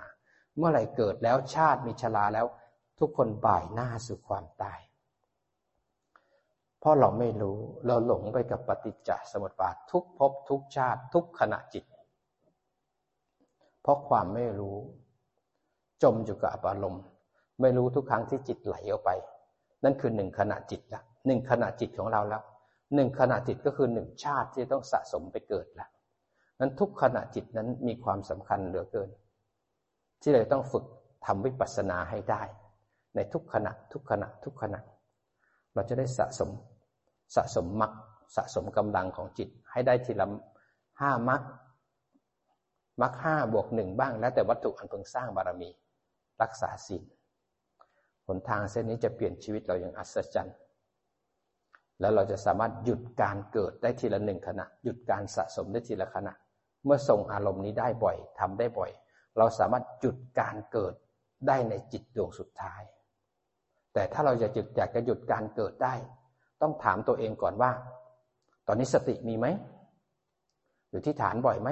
[0.57, 2.45] เมื่อไหร่เกิดแล้วชาติมีชราแล้ว
[2.99, 4.79] ทุกคนบ่ายหน้าสู่ความตาย
[6.81, 7.57] เพราะเราไม่รู้
[7.87, 11.85] เราหลงไปกับปฏิจจสมุปบาททุกภพทุกชาติทุกขณะจิต
[13.81, 14.77] เพราะความไม่รู้
[16.03, 17.03] จมอยู่กับอารมณ์
[17.61, 19.09] ไม่รู้ทุกครั้งที่จิตไหลออกไป
[19.83, 22.43] นั่นคือหนึ่งขณะจิตละหนึ่งขณะจิตของเราแล้ว
[22.95, 25.87] หนึ่งขณะจิตก็คือหนึ่งชาติที่ต้องสะสมไปเกิดละ
[26.59, 29.09] นั้นทุกขณะจิตนั้นมีความสำคัญเหลือเกิน
[30.21, 30.85] ที่เราต้องฝึก
[31.25, 32.41] ทำวิปัสสนาให้ได้
[33.15, 34.79] ในทุกขณะทุกขณะทุกขณะ
[35.73, 36.49] เราจะได้สะสม
[37.35, 37.93] สะสมมรรค
[38.35, 40.27] สะสมกำลังของจิต ให้ได้ทีละ
[41.01, 41.41] ห้ามรรค
[43.01, 45.69] มรรคห้าบวกหนึ่งบ้างแล้วแต่วัตถุอันเพิ่งสร้างบารมี
[46.41, 47.03] รักษาศีล
[48.27, 50.55] หนทางเส้นนี้จะเปลี่ยนชีวิตเราอย่างอัศจรรย์
[51.99, 56.33] แล้วเราจะสามารถหยุดการเกิดได้ทีละหนึ่งขณะ หยุดการสะสมได้ทีละขณะ
[56.85, 58.91] เมื่อส่งอารมณ์นี้ได้บ่อยทำได้บ่อย
[59.37, 60.93] เราสามารถจุดการเกิด
[61.47, 62.81] ได้ในจิตดวงสุดท้าย
[63.93, 65.93] แต่ถ้าเราจะจุดอยากจะหยุดการเกิดได้
[66.61, 67.71] ต้องถามตัวเองก่อนว่า
[68.67, 69.47] ตอนนี้สติมีไหม
[70.91, 71.69] อยู่ที่ฐานบ่อยไหม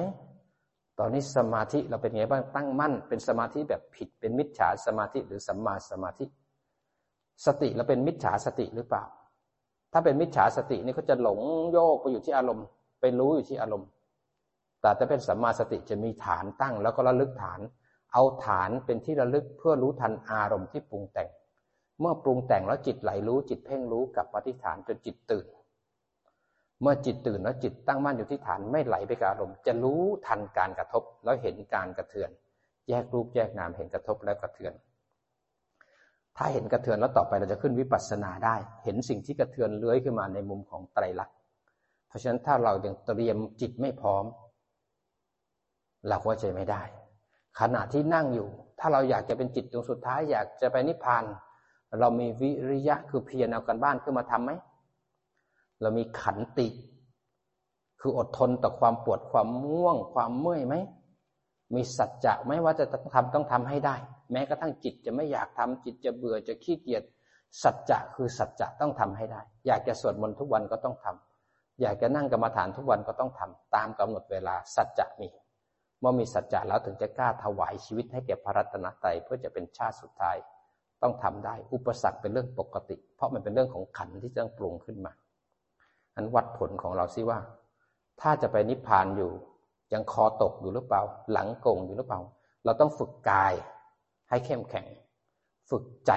[0.99, 6.25] ตอนนี้สมาธิเราเป็นไงบ้างตั้งมั่น เป็นสมาธิแบบผิดเป็นมิจฉาสมาธิหรือสัมมาสมาธิ
[7.45, 9.03] สติเราเป็นมิจฉาสติหรือเปล่า
[9.93, 11.39] ถ้าเป็นมิจฉาสตินี่เขาจะหลง
[11.71, 12.65] โยกไปอยู่ที่อารมณ์
[12.99, 13.89] ไปรู้อยู่ที่อารมณ์
[14.81, 17.59] แต่ถ้าเป็นสัมมาสติจะมีฐานตั้งแล้วก็ระลึกฐาน
[18.13, 21.29] เอาฐานเป็นที่ระลึกเพื่อรู้ทันอารมณ์ที่ปรุงแต่ง
[21.99, 25.45] เมื่อปรุงแต่งแล้วจิตไหลรู้จิตเพ่งรู้กับปฏิฐานจนจิตตื่น
[26.81, 32.29] เมื่อจิตตื่นแล้วจิตตั้งมั่นอยู่ที่ฐานไม่ไหลไปกับอารมณ์ จะรู้ทันการกระทบแล้วเห็นการกระเทือน
[32.89, 34.73] แยกรูปแยกนามเห็นกระทบแล้วกระเทือน
[36.37, 41.35] ถ้าเห็นกระเทือนแล้วต่อไปเราจะขึ้นวิปัสสนาได้ เห็นสิ่งที่กระเทือนเลื้อยขึ้นมาในมุมของไตรลักษณ์
[42.07, 44.25] เพราะฉะนั้นถ้าเรายังเตรียมจิตไม่พร้อม
[46.07, 46.83] เราก็จะไม่ได้
[47.59, 51.23] ขณะที่นั่งอยู่ ถ้าเราอยากจะเป็นจิตดวงสุดท้ายอยากจะไปนิพพาน
[51.99, 54.51] เรามีวิริยะคือเพียรเอากันบ้านขึ้นมาทํำไหม
[55.81, 56.67] เรามีขันติ
[58.01, 60.75] คืออดทนต่อความปวดความม่วง ความเมื่อยไหม
[61.75, 63.95] มีสัจจะไหมว่าจะต้องทำต้องทำให้ได้
[64.31, 67.03] แม้กระทั่งจิตจะไม่อยากทำจิตจะเบื่อจะขี้เกียจ
[67.63, 75.27] สัจจะคือสัจจะต้องทำให้ได้ อยากจะสวดมนต์ทุกวันก็ต้องทำอยากจะนั่งกรรมฐานทุกวันก็ต้องทำตามกำหนดเวลาสัจจะมี
[75.99, 80.37] เมื่อมีสัจจะแล้วถึงจะกล้าถวายชีวิตให้แก่พระรัตนตรัยเพื่อจะเป็นชาติสุดท้าย
[81.01, 85.11] ต้องทำได้ อุปสรรคเป็นเรื่องปกติ เพราะมันเป็นเรื่องของขันที่ต้องปรุงขึ้นมา
[86.15, 87.39] อันวัดผลของเราซิว่า
[88.21, 89.31] ถ้าจะไปนิพพานอยู่
[89.93, 92.21] ยังคอตกอยู่หรือเปล่า หลังโกงอยู่หรือเปล่า
[92.65, 93.53] เราต้องฝึกกาย
[94.29, 94.85] ให้เข้มแข็ง
[95.69, 96.11] ฝึกใจ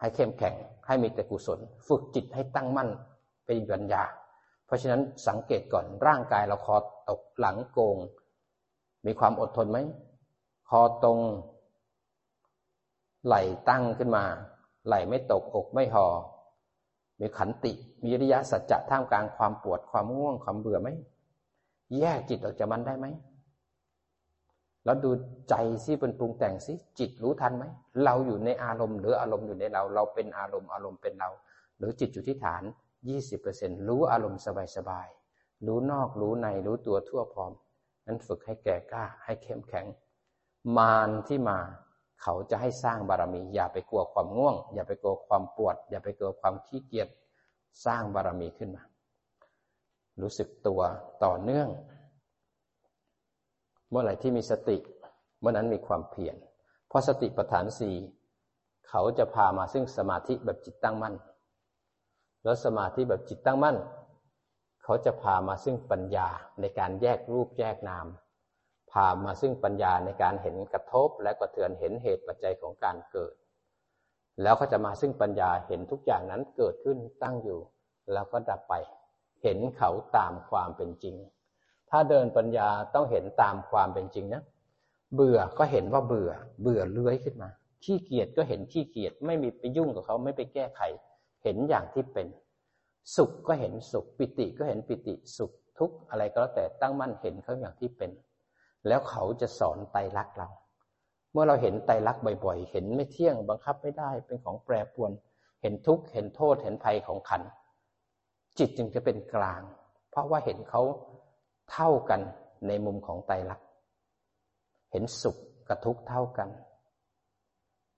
[0.00, 0.54] ให้เข้มแข็ง
[0.86, 1.58] ให้มีแต่กุศล
[1.88, 2.88] ฝึกจิตให้ตั้งมั่น
[3.46, 4.02] เป็นปัญญา
[4.66, 6.76] เพราะฉะนั้นสังเกตก่อนร่างกายเราคอ
[7.10, 7.96] ตกหลังโกง
[9.06, 9.78] มีความอดทนไหม
[10.70, 11.18] คอตรง
[13.26, 13.36] ไหล
[13.68, 14.24] ตั้งขึ้นมา
[14.86, 16.06] ไหลไม่ตกอกไม่หอ
[17.20, 17.72] มีขันติ
[18.04, 20.88] มีริยะสัจจะท่ามกลางความปวดความง่วงความเบื่อไหม
[21.98, 23.06] แยกจิตออกจากมันได้ไหม
[24.84, 25.10] แล้วดู
[25.48, 25.54] ใจ
[25.84, 27.64] ซิเป็นปรุงแต่งซิจิตรู้ทันไหม
[28.04, 31.30] เราอยู่ในอารมณ์ หรืออารมณ์อยู่ในเรา เราเป็นอารมณ์อารมณ์เป็นเรา
[31.78, 32.62] หรือจิตอยู่ที่ฐาน
[33.08, 34.42] ยี่สิบเปอร์เซ็นรู้อารมณ์
[34.76, 37.52] สบายๆรู้นอกรู้ในรู้ตัวทั่วพร้อม
[38.06, 39.86] นั้นฝึกให้แก่กล้าให้เข้มแข็ง
[40.76, 41.58] มารที่มา
[42.22, 47.08] เขาจะให้สร้างบารมี อย่าไปกลัวความง่วง อย่าไปกลัวความปวด อย่าไปกลัวความขี้เกียจ
[47.86, 48.82] สร้างบารมีขึ้นมา
[50.22, 50.80] รู้สึกตัว
[51.24, 51.68] ต่อเนื่อง
[53.90, 54.76] เมื่อไหร่ที่มีสติ
[55.40, 56.36] เมื่อนั้นมีความเพียร
[56.88, 57.94] เพราะสติปัฏฐานสี่
[58.88, 61.14] เขาจะพามาซึ่งสมาธิแบบจิตตั้งมั่น
[62.44, 63.76] แล้วสมาธิแบบจิตตั้งมั่น
[64.82, 66.28] เขาจะพามาซึ่งปัญญา
[66.60, 68.06] ในการแยกรูปแยกนาม
[68.94, 73.34] พามาซึ่งปัญญาในการเห็นกระทบและกระเทือนเห็นเหตุปัจจัยของการเกิด
[74.42, 77.60] แล้วก็จะมาซึ่งปัญญาเห็นทุกอย่างนั้นเกิดขึ้นตั้งอยู่
[78.12, 78.74] แล้วก็ดับไป
[79.42, 81.16] เห็นเขาตามความเป็นจริง
[81.90, 84.42] ถ้าเดินปัญญาต้องเห็นตามความเป็นจริงนะ
[85.14, 86.30] เบื่อก็เห็นว่าเบื่อ
[86.62, 87.50] เบื่อเลื้อยขึ้นมา
[87.84, 90.80] ขี้เกียจก็เห็นขี้เกียจไม่มีไปยุ่งกับเขาไม่ไปแก้ไข
[91.44, 92.26] เห็นอย่างที่เป็น
[93.16, 98.10] สุขก็เห็นสุข ปิติก็เห็นปิติสุขทุกอะไรก็แล้วแต่ตั้งมั่นเห็นเขาอย่างที่เป็น
[98.88, 100.48] แล้วเขาจะสอนไตรลักษณ์เรา
[101.32, 105.10] เมื่อเราเห็นไตรลักษณ์บ่อยๆ เห็นไม่เที่ยงบังคับไม่ได้เป็นของแปรปรวน
[105.62, 107.42] เห็นทุกข์เห็นโทษเห็นภัยของขัน
[108.58, 109.62] จิตจึงจะเป็นกลาง
[110.10, 110.82] เพราะว่าเห็นเขา
[111.72, 112.20] เท่ากัน
[112.66, 113.66] ในมุมของไตรลักษณ์
[114.92, 115.36] เห็นสุข
[115.68, 116.48] กับทุกข์เท่ากัน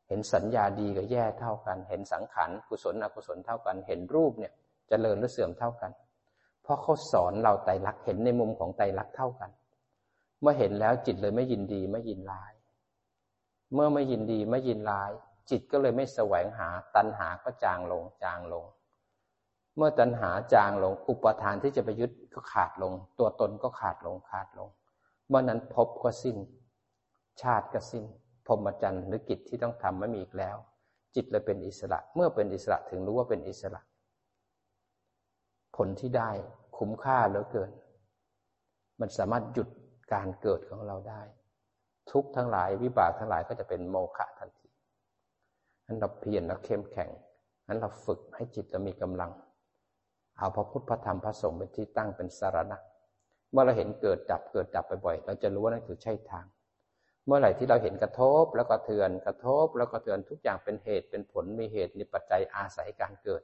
[0.09, 4.57] เห็นสัญญาดีกับแย่เท่ากัน เห็นสังขารกุศลอกุศลเท่ากัน เห็นรูปเนี่ยจ
[4.89, 5.91] เจริญหรือเสื่อมเท่ากัน
[6.63, 9.51] เพราะเขาสอนเราไตรลักษณ์เห็นในมุมของไตรลักษณ์เท่ากัน
[10.41, 12.53] เมื่อเห็นแล้วจิตเลยไม่ยินดีไม่ยินร้าย
[13.75, 15.11] เมื่อไม่ยินดีไม่ยินร้าย
[15.51, 18.65] จิตก็เลยไม่แสวงหา ตัณหาก็จางลงจางลง
[19.77, 24.69] เมื่อตัณหาจางลง อุปทานที่จะไปยึดก็ขาดลง ตัวตนก็ขาดลงขาดลง
[25.29, 26.37] เมื่อนั้นพบก็สิ้น
[27.43, 28.05] ชาติก็สิ้น
[28.47, 30.57] พรหมจรรย์หรือกิจที่ต้องทำไม่มีอีกแล้ว
[31.15, 33.81] จิตเลยเป็นอิสระ เมื่อเป็นอิสระถึงรู้ว่าเป็นอิสระ
[35.77, 36.31] ผลที่ได้
[36.77, 37.71] คุ้มค่าเหลือเกิน
[39.01, 39.69] มันสามารถหยุด
[40.13, 41.23] การเกิดของเราได้
[42.11, 44.69] ทุกทั้งหลายวิบากทั้งหลายก็จะเป็นโมฆะทันที
[45.87, 47.11] นั้นเราเพียรเราเข้มแข็ง
[47.69, 49.31] นั้นเราฝึกให้จิตเรามีกำลัง
[50.39, 52.79] เอาพระพุทธพระธรรมพระสงฆ์เป็นที่ตั้งเป็นสารณะ
[53.53, 56.47] เมื่อเราเห็นเกิดดับเกิดดับบ่อยๆเราจะรู้ว่านั่นคือใช่ทาง
[57.27, 63.43] เมื่อไหร่ที่เราเห็นกระทบแล้วก็เทือนกระทบ แล้วก็เทือนทุกอย่างเป็นเหตุเป็นผลมีเหตุมีปัจจัยอาศัยการเกิด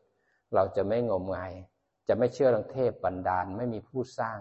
[0.54, 1.52] เราจะไม่งมงาย
[2.08, 4.38] จะไม่เชื่อเรื่องเทพบันดาลไม่มีผู้สร้าง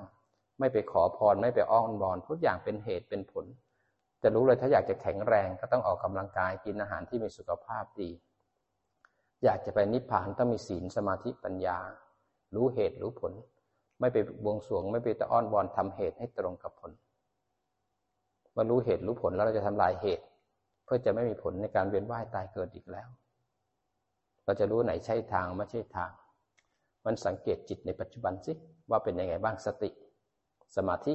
[0.62, 3.46] ไม่ไปขอพร ไม่ไปอ้อนบอนทุกอย่างเป็นเหตุเป็นผล
[4.22, 8.10] จะรู้เลยถ้าอยากจะแข็งแรงก็ต้องออกกำลังกายกินอาหารที่มีสุขภาพดี
[9.44, 11.78] อยากจะไปนิพพานต้องมีศีลสมาธิปัญญา
[12.56, 13.34] รู้เหตุรู้ผล
[14.00, 16.92] ไม่ไปบวงสวง ไม่ไปตะอ้อนวอนทำเหตุให้ตรงกับผล
[18.54, 20.24] เมื่อรู้เหตุรู้ผลแล้วเราจะทำลายเหตุ
[20.86, 23.08] เพื่อจะไม่มีผลในการเวียนว่ายตายเกิดอีกแล้ว
[24.46, 26.12] เราจะรู้ไหนใช่ทางไม่ใช่ทาง
[27.06, 28.54] มันสังเกตจิตในปัจจุบันสิ
[28.90, 29.90] ว่าเป็นยังไงบ้างสติ
[30.76, 31.14] สมาธิ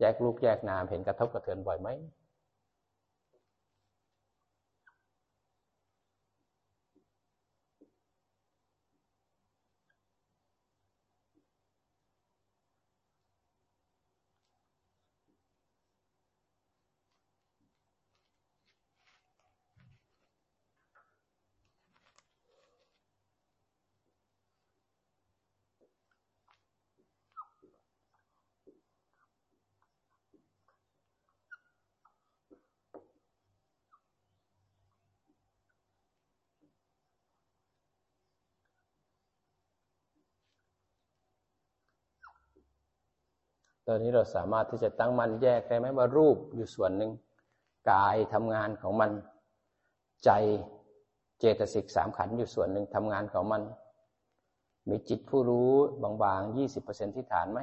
[0.00, 1.88] แยกรูปแยกนามเห็นกระทบกระเทือนบ่อยไหม
[43.86, 47.12] ตอนนี้เราสามารถที่จะตั้งมันแยกได้ไหมว่ารูปอยู่ส่วนหนึ่ง
[47.90, 49.10] กายทำงานของมัน
[50.24, 50.30] ใจ
[51.38, 53.62] เจตสิกสามขันอยู่ส่วนหนึ่งทำงานของมัน
[54.88, 55.70] มีจิตผู้รู้
[56.02, 57.60] บางๆยี่สิบเปอร์เซ็นที่ฐานไหม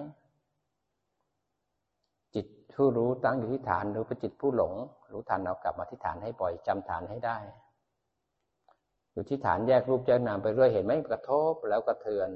[2.35, 2.45] จิต
[2.75, 4.73] ผู้รู้ตั้งอยู่ที่ฐานหรือเป็นจิตผู้หลง
[5.11, 7.37] รู้ทันเอากลับมาที่ฐานให้บ่อยจำฐานให้ได้
[9.13, 12.29] อยู่ที่ฐานแยกรูปแยกนามไปเรื่อยเห็นไหมกระทบแล้วกระเทือน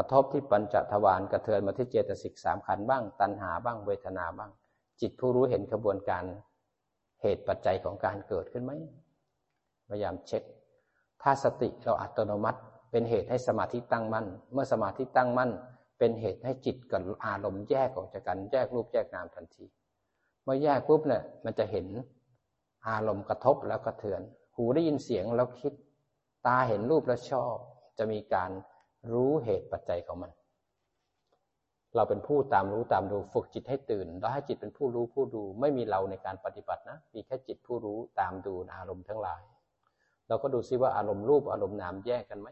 [0.00, 4.50] กระทบที่ปัญจทวารกระเทือนมาที่เจตสิกสามขันบ้าง ตัณหาบ้างเวทนาบ้าง
[5.00, 6.24] จิตผู้รู้เห็นกระบวนการ
[7.22, 8.72] เหตุปัจจัยของการเกิดขึ้นไหม
[9.88, 10.42] พยายามเช็ค
[11.22, 15.50] ถ้าสติเราอัตโนมัติ เป็นเหตุให้สมาธิตั้งมั่น เมื่อสมาธิตั้งมั่น
[15.98, 19.64] เป็นเหตุให้จิตกับอารมณ์แยกออกจากกันแยกรูปแยกนามทันที
[20.42, 21.86] เมื่อแยกปุ๊บเนี่ยมันจะเห็น
[22.88, 24.22] อารมณ์กระทบแล้วกระเทือน
[24.54, 25.72] หูได้ยินเสียงแล้วคิด
[26.46, 27.56] ตาเห็นรูปแล้วชอบ
[27.98, 28.50] จะมีการ
[29.12, 30.30] รู้เหตุปัจจัยของมัน
[31.96, 39.42] เราเป็นผู้ตามรู้ตามดูฝึกจิตให้ตื่น แล้วให้จิตเป็นผู้รู้ผู้ดู ไม่มีเราในการปฏิบัตินะ มีแค่จิตผู้รู้ตามดูอารมณ์ทั้งหลาย
[40.28, 42.48] เราก็ดูซิว่าอารมณ์รูปอารมณ์นามแยกกันไหม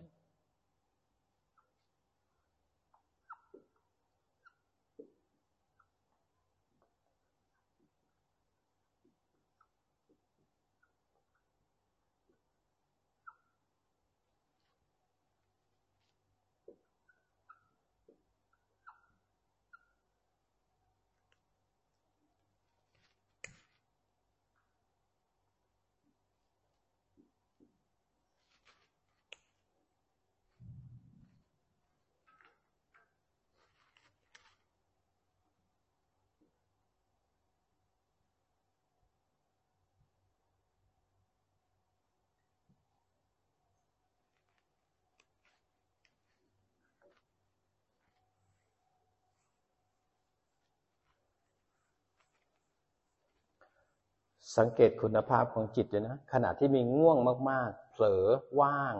[54.56, 57.16] สังเกตคุณภาพของจิตเลยนะขณะที่มีง่วง
[57.50, 58.24] มาก ๆ เผลอ
[58.60, 58.94] ว่าง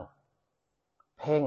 [1.18, 1.44] เพ่ง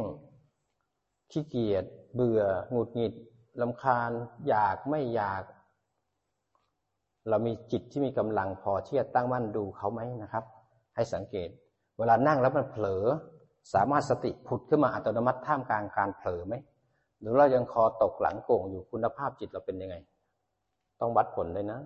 [1.32, 2.42] ขี้เกียจเบื่อ
[2.72, 3.14] หงุดหงิด
[3.62, 4.12] ลำคาญ
[4.48, 5.44] อยากไม่อยาก
[7.30, 10.44] เรามีจิตที่มีกำลังพอที่จะตั้งมั่นดูเขาไหมนะครับ
[10.96, 11.50] ให้สังเกต
[11.98, 13.04] เวลานั่งแล้วมันเผลอ
[13.74, 16.56] สามารถสติผุดขึ้นมาอัตโนมัติท่ามกลางการเผลอไหม
[17.20, 19.96] หรือเรายังคอตกหลังโก่งอยู่คุณภาพจิตเราเป็นยังไง
[21.00, 21.80] ต้องวัดผลเลยนะ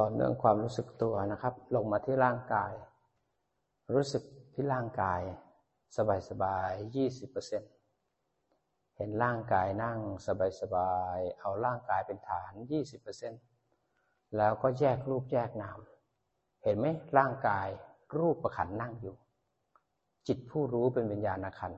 [0.00, 2.72] ต่อเนื่องความรู้สึกตัวนะครับ ลงมาที่ร่างกาย
[3.94, 4.22] รู้สึก
[4.54, 5.20] ที่ร่างกาย
[6.30, 7.62] สบายๆยี่สิบเปอร์เซ็น
[8.96, 9.98] เห็นร่างกายนั่ง
[10.60, 13.32] สบายๆเอาร่างกายเป็นฐานยี่สิบเปอร์เซ็น
[14.36, 15.78] แล้วก็แยกรูปแยกนาม
[16.64, 16.86] เห็นไหม
[17.18, 17.68] ร่างกาย
[18.18, 19.14] รูปประขันนั่งอยู่
[20.28, 21.72] จิตผู้รู้เป็นวิญญาณขัน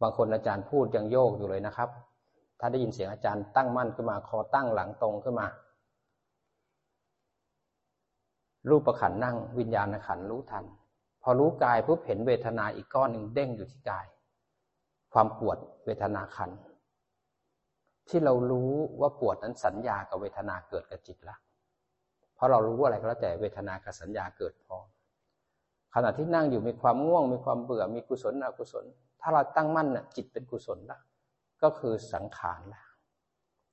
[0.00, 1.88] บางคนอาจารย์พูดยังโยกอยู่เลยนะครับ
[2.60, 5.48] ถ้าได้ยินเสียงอาจารย์ตั้งมั่นขึ้นมาคอตั้งหลังตรงขึ้นมา
[8.68, 10.64] รูปประขันนั่งวิญญาณขันรู้ทัน
[11.22, 14.06] พอรู้กายปุ๊บเห็นเวทนาอีกก้อนหนึ่งเด้งอยู่ที่กาย
[15.12, 16.50] ความปวดเวทนาขัน
[18.08, 21.36] ที่เรารู้ว่าปวดนั้นสัญญากับเวทนาเกิดกับจิตละ
[22.34, 24.86] เพราะเรารู้อะไรก็แล้วแต่เวทนากับสัญญาเกิดพร้อม
[25.94, 28.84] ขณะที่นั่งอยู่มีความง่วง มีความเบื่อมีกุศลอกุศล
[29.20, 30.98] ถ้าเราตั้งมั่นน่ะจิตเป็นกุศลละ
[31.62, 32.82] ก็คือสังขารละ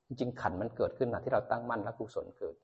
[0.06, 2.54] จริงขันมันเกิดขึ้นนะที่เราตั้งมั่นแล้วกุศลเกิด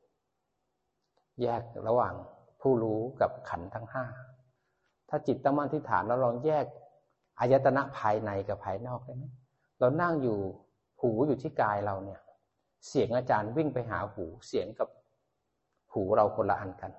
[1.42, 2.14] แยกระหว่าง
[2.60, 4.04] ผู้รู้กับขันทั้งห้า
[5.08, 6.66] ถ้าจิตตั้งมั่นที่ฐานเราลองแยก
[7.38, 9.24] อายตนะภายในกับภายนอกได้ไหม
[9.78, 10.38] เรานั่งอยู่
[11.00, 12.20] หูอยู่ที่กายเราเนี่ย
[12.88, 14.88] เสียงอาจารย์วิ่งไปหาหูเสียงกับ
[15.92, 16.92] หูเราคนละอันกัน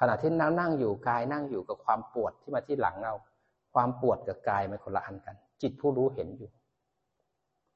[0.00, 3.14] ขณะที่นั่งนั่งอยู่กายนั่งอยู่กับความปวดที่มาที่หลังเรา
[3.74, 6.50] ความปวดกับกายมันคนละอันกัน จิตผู้รู้เห็นอยู่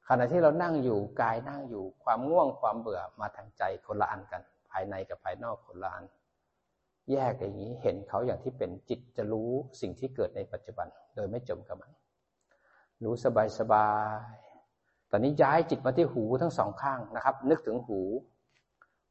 [0.08, 4.42] ขณะที่เรานั่งอยู่กายนั่งอยู่ ความง่วงความเบื่อมาทางใจคนละอันกัน
[4.72, 6.04] ภายในกับภายนอกคนละอัน
[7.12, 9.50] แยกอย่างนี้เห็นเขาอย่างที่เป็นจิตจะรู้
[9.80, 11.90] สิ่งที่เกิดในปัจจุบัน โดยไม่จมกับมัน
[13.04, 13.88] รู้สบายสบา
[14.26, 14.28] ย
[15.10, 18.00] ตอนนี้ย้ายจิตมาที่หูทั้งสองข้างนะครับ นึกถึงหู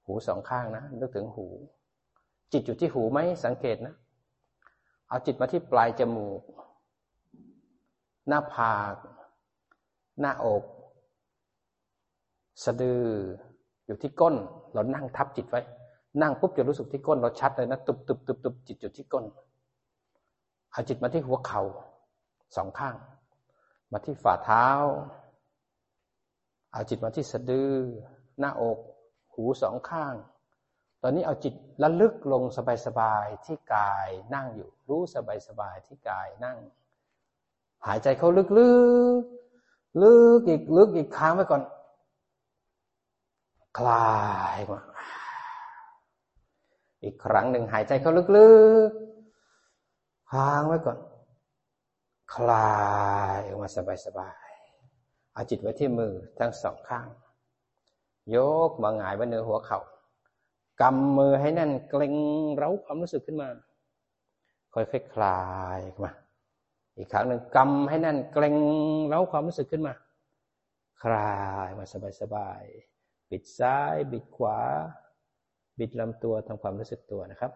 [0.05, 1.47] หูสองข้างนะนึกถึงหู
[2.51, 3.95] จิตอยู่ที่หูไหมสังเกตนะ
[5.07, 6.41] เอาจิตมาที่ปลายจมูก
[8.27, 8.95] หน้าผาก
[10.19, 10.63] หน้าอก
[12.63, 13.05] สะดือ
[13.85, 14.35] อยู่ที่ก้น
[14.77, 15.61] เรานั่งทับจิตไว้
[16.21, 19.25] นั่งปุ๊บจะรู้สึกที่ก้นเราชัดเลยนะตุบตุบตุบตุบจิตอยู่ที่ก้น
[20.71, 21.63] เอาจิตมาที่หัวเขา่า
[22.55, 22.95] สองข้าง
[23.91, 24.67] มาที่ฝ่าเท้า
[26.71, 27.73] เอาจิตมาที่สะดือ
[28.39, 28.77] หน้าอก
[29.33, 30.13] หูสองข้าง
[31.01, 31.53] ตอนนี้เอาจิต
[31.83, 32.43] ระลึกลง
[32.85, 35.01] สบายๆที่กายนั่งอยู่ รู้
[35.47, 36.57] สบายๆที่กายนั่ง
[37.85, 41.61] หายใจเข้าลึกๆลึกอีกลึกอีกค้างไว้ก่อน
[43.77, 44.11] คลา
[44.55, 44.81] ยมา
[47.03, 48.51] อีกครั้งหนึ่งหายใจเข้าลึ
[48.89, 50.99] กๆค้างไว้ก่อน
[52.35, 52.75] คลา
[53.37, 53.69] ยออกมา
[54.05, 57.07] สบายๆเอาจิตไว้ที่มือทั้งสองข้าง
[58.35, 58.37] ย
[58.69, 59.79] กมาหงายไว้เหนือหัวเขา่า
[60.81, 62.15] กำมือให้แน่นเกร็ง
[62.55, 63.49] เร้าความรู้สึกขึ้นมา
[64.73, 65.41] ค่อยๆคลา
[65.77, 66.11] ยมา
[66.97, 68.55] อีกครั้งหนึ่งกำให้แน่นเกร็ง
[69.07, 69.93] เร้าความรู้สึกขึ้นมา
[71.03, 71.35] คลา
[71.67, 71.85] ยมา
[72.21, 72.96] สบายๆ
[73.31, 74.59] บิดซ้าย บิดขวา
[75.79, 77.51] บิดลำตัวทำความรู้สึกตัวนะครับ